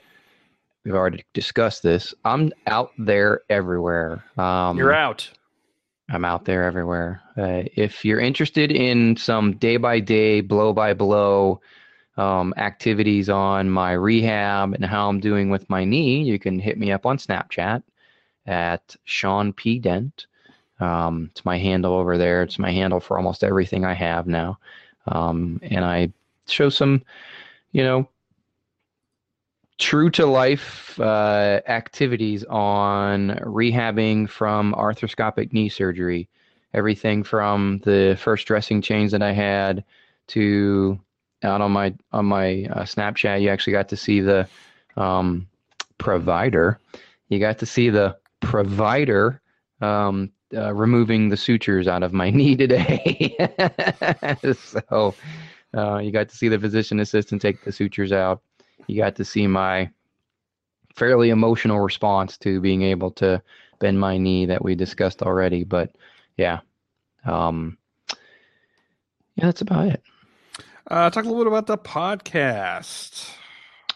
[0.83, 2.13] We've already discussed this.
[2.25, 4.23] I'm out there everywhere.
[4.37, 5.29] Um, you're out.
[6.09, 7.21] I'm out there everywhere.
[7.37, 11.61] Uh, if you're interested in some day by day, blow by blow
[12.17, 16.77] um, activities on my rehab and how I'm doing with my knee, you can hit
[16.77, 17.81] me up on Snapchat
[18.45, 19.79] at Sean P.
[19.79, 20.25] Dent.
[20.79, 22.41] Um, it's my handle over there.
[22.41, 24.59] It's my handle for almost everything I have now.
[25.07, 26.11] Um, and I
[26.51, 27.03] show some,
[27.71, 28.07] you know,
[29.79, 36.29] true to life uh, activities on rehabbing from arthroscopic knee surgery.
[36.73, 39.83] Everything from the first dressing change that I had
[40.27, 40.99] to
[41.43, 44.47] out on my on my uh, Snapchat, you actually got to see the
[44.95, 45.47] um,
[45.97, 46.79] provider.
[47.29, 49.41] You got to see the provider
[49.81, 53.35] um, uh, removing the sutures out of my knee today.
[54.55, 55.15] so
[55.75, 58.41] uh, you got to see the physician assistant take the sutures out.
[58.87, 59.89] You got to see my
[60.95, 63.41] fairly emotional response to being able to
[63.79, 65.63] bend my knee that we discussed already.
[65.63, 65.95] But
[66.37, 66.59] yeah,
[67.25, 67.77] um,
[69.35, 70.03] yeah, that's about it.
[70.89, 73.31] Uh, talk a little bit about the podcast.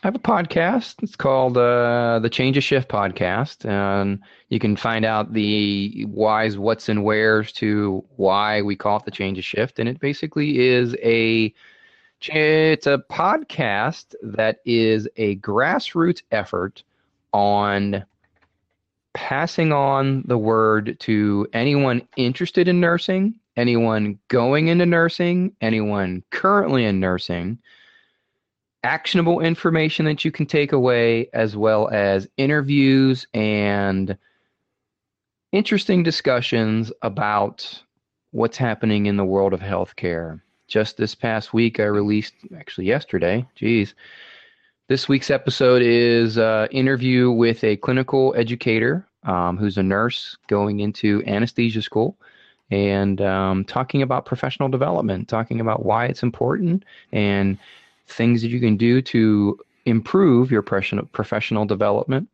[0.03, 1.01] I have a podcast.
[1.01, 4.19] It's called uh, the Change of Shift podcast, and
[4.49, 9.11] you can find out the whys, what's, and wheres to why we call it the
[9.11, 9.79] Change of Shift.
[9.79, 11.53] And it basically is a
[12.27, 16.83] it's a podcast that is a grassroots effort
[17.33, 18.03] on
[19.13, 26.85] passing on the word to anyone interested in nursing, anyone going into nursing, anyone currently
[26.85, 27.59] in nursing
[28.85, 34.15] actionable information that you can take away, as well as interviews and
[35.51, 37.81] interesting discussions about
[38.31, 40.39] what's happening in the world of healthcare.
[40.67, 43.95] Just this past week, I released, actually yesterday, geez.
[44.87, 50.79] This week's episode is uh, interview with a clinical educator um, who's a nurse going
[50.79, 52.17] into anesthesia school
[52.69, 57.57] and um, talking about professional development, talking about why it's important and
[58.07, 62.27] things that you can do to improve your professional development.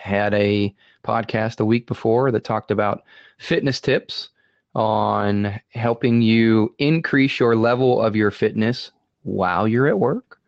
[0.00, 3.04] Had a podcast a week before that talked about
[3.38, 4.30] fitness tips
[4.74, 8.90] on helping you increase your level of your fitness
[9.22, 10.38] while you're at work.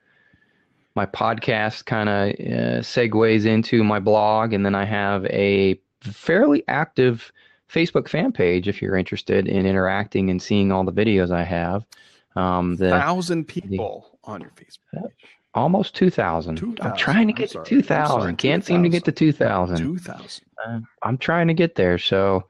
[0.95, 6.65] My podcast kind of uh, segues into my blog, and then I have a fairly
[6.69, 7.31] active
[7.71, 11.85] Facebook fan page if you're interested in interacting and seeing all the videos I have.
[12.37, 15.13] Um, the Thousand people on your Facebook page.
[15.55, 16.57] almost 2,000.
[16.57, 16.91] 2,000.
[16.93, 18.37] I'm trying to get to 2,000.
[18.37, 19.77] Can't seem to get to 2,000.
[19.77, 20.45] Two thousand.
[20.67, 21.99] Uh, I'm trying to get there.
[21.99, 22.45] So,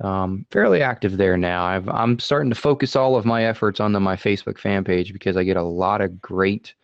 [0.00, 1.64] um, fairly active there now.
[1.64, 5.36] I've, I'm starting to focus all of my efforts onto my Facebook fan page because
[5.36, 6.74] I get a lot of great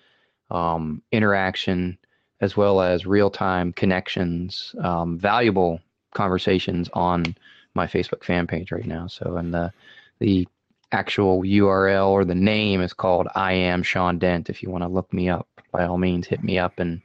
[0.50, 1.98] um, interaction
[2.42, 5.80] as well as real time connections, um, valuable
[6.14, 7.34] conversations on
[7.74, 9.06] my Facebook fan page right now.
[9.06, 9.72] So, and the
[10.18, 10.46] the
[10.92, 14.48] actual URL or the name is called I am Sean Dent.
[14.50, 17.02] If you want to look me up, by all means, hit me up and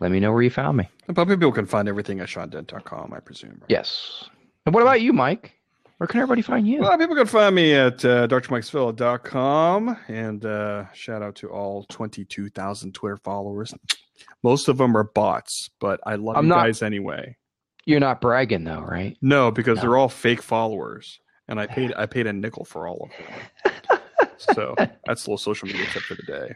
[0.00, 0.88] let me know where you found me.
[1.06, 3.58] And probably people can find everything at seandent.com, I presume.
[3.60, 3.70] Right?
[3.70, 4.24] Yes.
[4.66, 5.54] And what about you, Mike?
[5.98, 6.80] Where can everybody find you?
[6.82, 9.96] Well, people can find me at uh, drmikesevilla.com.
[10.06, 13.74] And uh, shout out to all 22,000 Twitter followers.
[14.44, 17.36] Most of them are bots, but I love I'm you not- guys anyway.
[17.84, 19.16] You're not bragging though, right?
[19.22, 19.80] No, because No.
[19.82, 24.00] they're all fake followers, and I paid I paid a nickel for all of them.
[24.54, 24.74] so
[25.06, 26.54] that's a little social media tip for the day.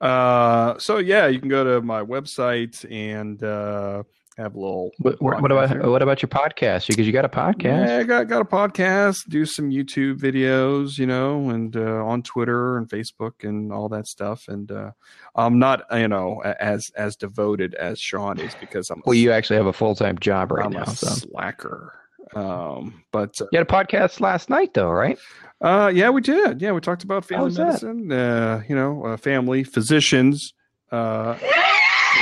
[0.00, 4.02] Uh, so yeah, you can go to my website and uh,
[4.36, 4.92] have a little.
[4.98, 5.90] What, what, about there.
[5.90, 6.86] what about your podcast?
[6.86, 7.86] Because you got a podcast.
[7.86, 12.22] Yeah, I got got a podcast, do some YouTube videos, you know, and uh, on
[12.22, 14.46] Twitter and Facebook and all that stuff.
[14.48, 14.92] And uh,
[15.34, 19.32] I'm not, you know, as as devoted as Sean is because I'm a, Well, you
[19.32, 20.82] actually have a full time job right I'm now.
[20.82, 21.94] a So slacker.
[22.34, 25.18] Um, but uh, you had a podcast last night, though, right?
[25.60, 26.60] Uh, yeah, we did.
[26.60, 28.10] Yeah, we talked about family medicine.
[28.12, 30.54] Uh, you know, uh, family physicians.
[30.92, 31.36] Uh,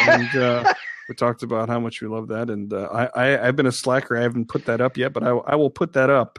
[0.08, 0.72] and uh,
[1.08, 2.50] we talked about how much we love that.
[2.50, 4.16] And uh, I, I, I've been a slacker.
[4.16, 6.38] I haven't put that up yet, but I, I will put that up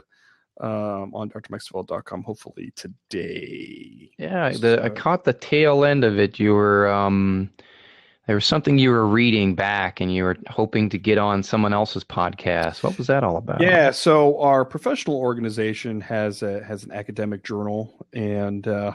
[0.60, 4.10] um, on drmikesevilla.com hopefully today.
[4.18, 6.38] Yeah, the, I caught the tail end of it.
[6.38, 7.50] You were um,
[8.28, 11.72] there was something you were reading back, and you were hoping to get on someone
[11.72, 12.82] else's podcast.
[12.82, 13.62] What was that all about?
[13.62, 18.92] Yeah, so our professional organization has a has an academic journal, and uh,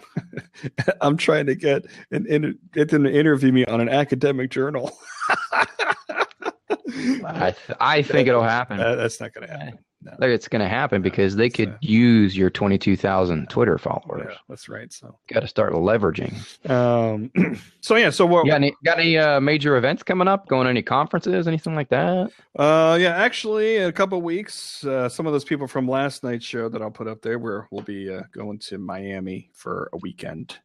[1.02, 4.96] I'm trying to get an inter- get them to interview me on an academic journal.
[7.26, 8.80] I th- I think it'll happen.
[8.80, 9.80] Uh, that's not going to happen.
[10.04, 10.12] No.
[10.20, 13.78] Like, It's going to happen because they could So- use your twenty two thousand Twitter
[13.78, 14.28] followers.
[14.30, 14.92] Yeah, that's right.
[14.92, 16.34] So, Got to start leveraging.
[16.70, 17.32] um,
[17.82, 18.10] so yeah.
[18.10, 18.46] So what?
[18.46, 20.48] You got any got any uh, major events coming up?
[20.48, 21.48] Going to any conferences?
[21.48, 22.32] Anything like that?
[22.58, 23.16] Uh, yeah.
[23.16, 26.70] Actually, in a couple of weeks, uh, some of those people from last night's show
[26.70, 30.58] that I'll put up there, where we'll be uh, going to Miami for a weekend.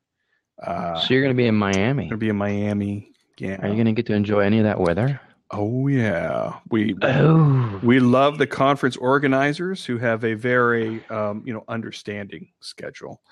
[0.63, 2.07] Uh, so you're going to be in Miami.
[2.07, 3.13] gonna be in Miami.
[3.39, 3.61] Yeah.
[3.63, 5.21] Are you going to get to enjoy any of that weather?
[5.51, 6.59] Oh yeah.
[6.69, 12.49] We Oh, we love the conference organizers who have a very um, you know understanding
[12.61, 13.23] schedule,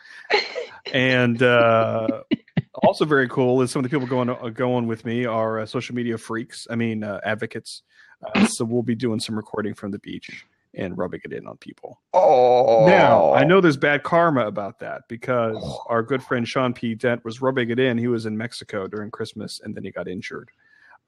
[0.92, 2.22] and uh,
[2.74, 5.66] also very cool is some of the people going uh, going with me are uh,
[5.66, 6.66] social media freaks.
[6.70, 7.82] I mean uh, advocates.
[8.24, 11.56] Uh, so we'll be doing some recording from the beach and rubbing it in on
[11.58, 12.00] people.
[12.14, 12.86] oh.
[12.86, 15.56] Now I know there's bad karma about that because
[15.86, 16.94] our good friend Sean P.
[16.94, 17.98] Dent was rubbing it in.
[17.98, 20.50] He was in Mexico during Christmas and then he got injured.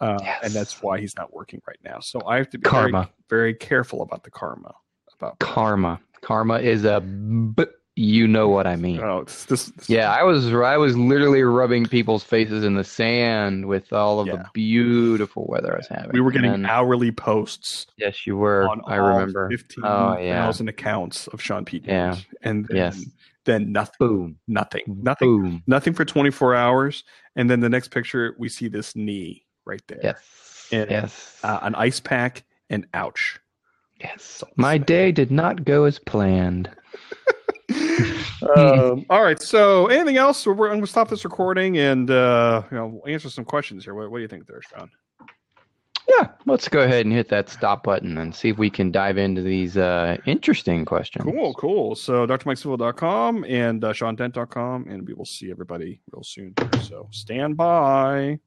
[0.01, 0.41] Uh, Yes.
[0.45, 1.99] And that's why he's not working right now.
[2.01, 3.11] So I have to be very, Karma.
[3.29, 4.75] very careful about the karma.
[5.19, 6.01] About karma.
[6.23, 7.01] Karma is a.
[7.01, 7.65] B-
[8.01, 9.01] you know what I mean.
[9.01, 12.85] oh, it's this, this- Yeah, I was I was literally rubbing people's faces in the
[12.85, 14.37] sand with all of Yeah.
[14.37, 16.11] the beautiful weather I was having.
[16.13, 18.69] we were getting And- hourly posts yes, you were.
[18.69, 19.49] on I remember.
[19.51, 20.71] 15,000 Oh, yeah.
[20.71, 21.83] accounts of Sean P.
[21.85, 22.15] Yeah.
[22.43, 23.05] And then, Yes.
[23.47, 24.37] then nothing, Boom.
[24.47, 25.63] nothing, nothing, Boom.
[25.67, 27.03] nothing for 24 hours.
[27.35, 30.01] And then the next picture, we see this knee right there.
[30.03, 30.69] Yes.
[30.73, 31.39] And, yes.
[31.43, 33.39] uh, an ice pack, and ouch.
[34.01, 34.43] yes.
[34.57, 36.71] My day did not go as planned.
[38.57, 39.41] um, all right.
[39.41, 40.47] So, anything else?
[40.47, 43.95] We're, we're going to stop this recording and uh, you know answer some questions here.
[43.95, 44.91] What, what do you think, there, Sean?
[46.09, 49.19] Yeah, let's go ahead and hit that stop button and see if we can dive
[49.19, 51.25] into these uh, interesting questions.
[51.25, 51.95] Cool, cool.
[51.95, 56.55] So, drmikesevilla.com and uh, SeanDent.com, and we will see everybody real soon.
[56.83, 58.39] So, stand by.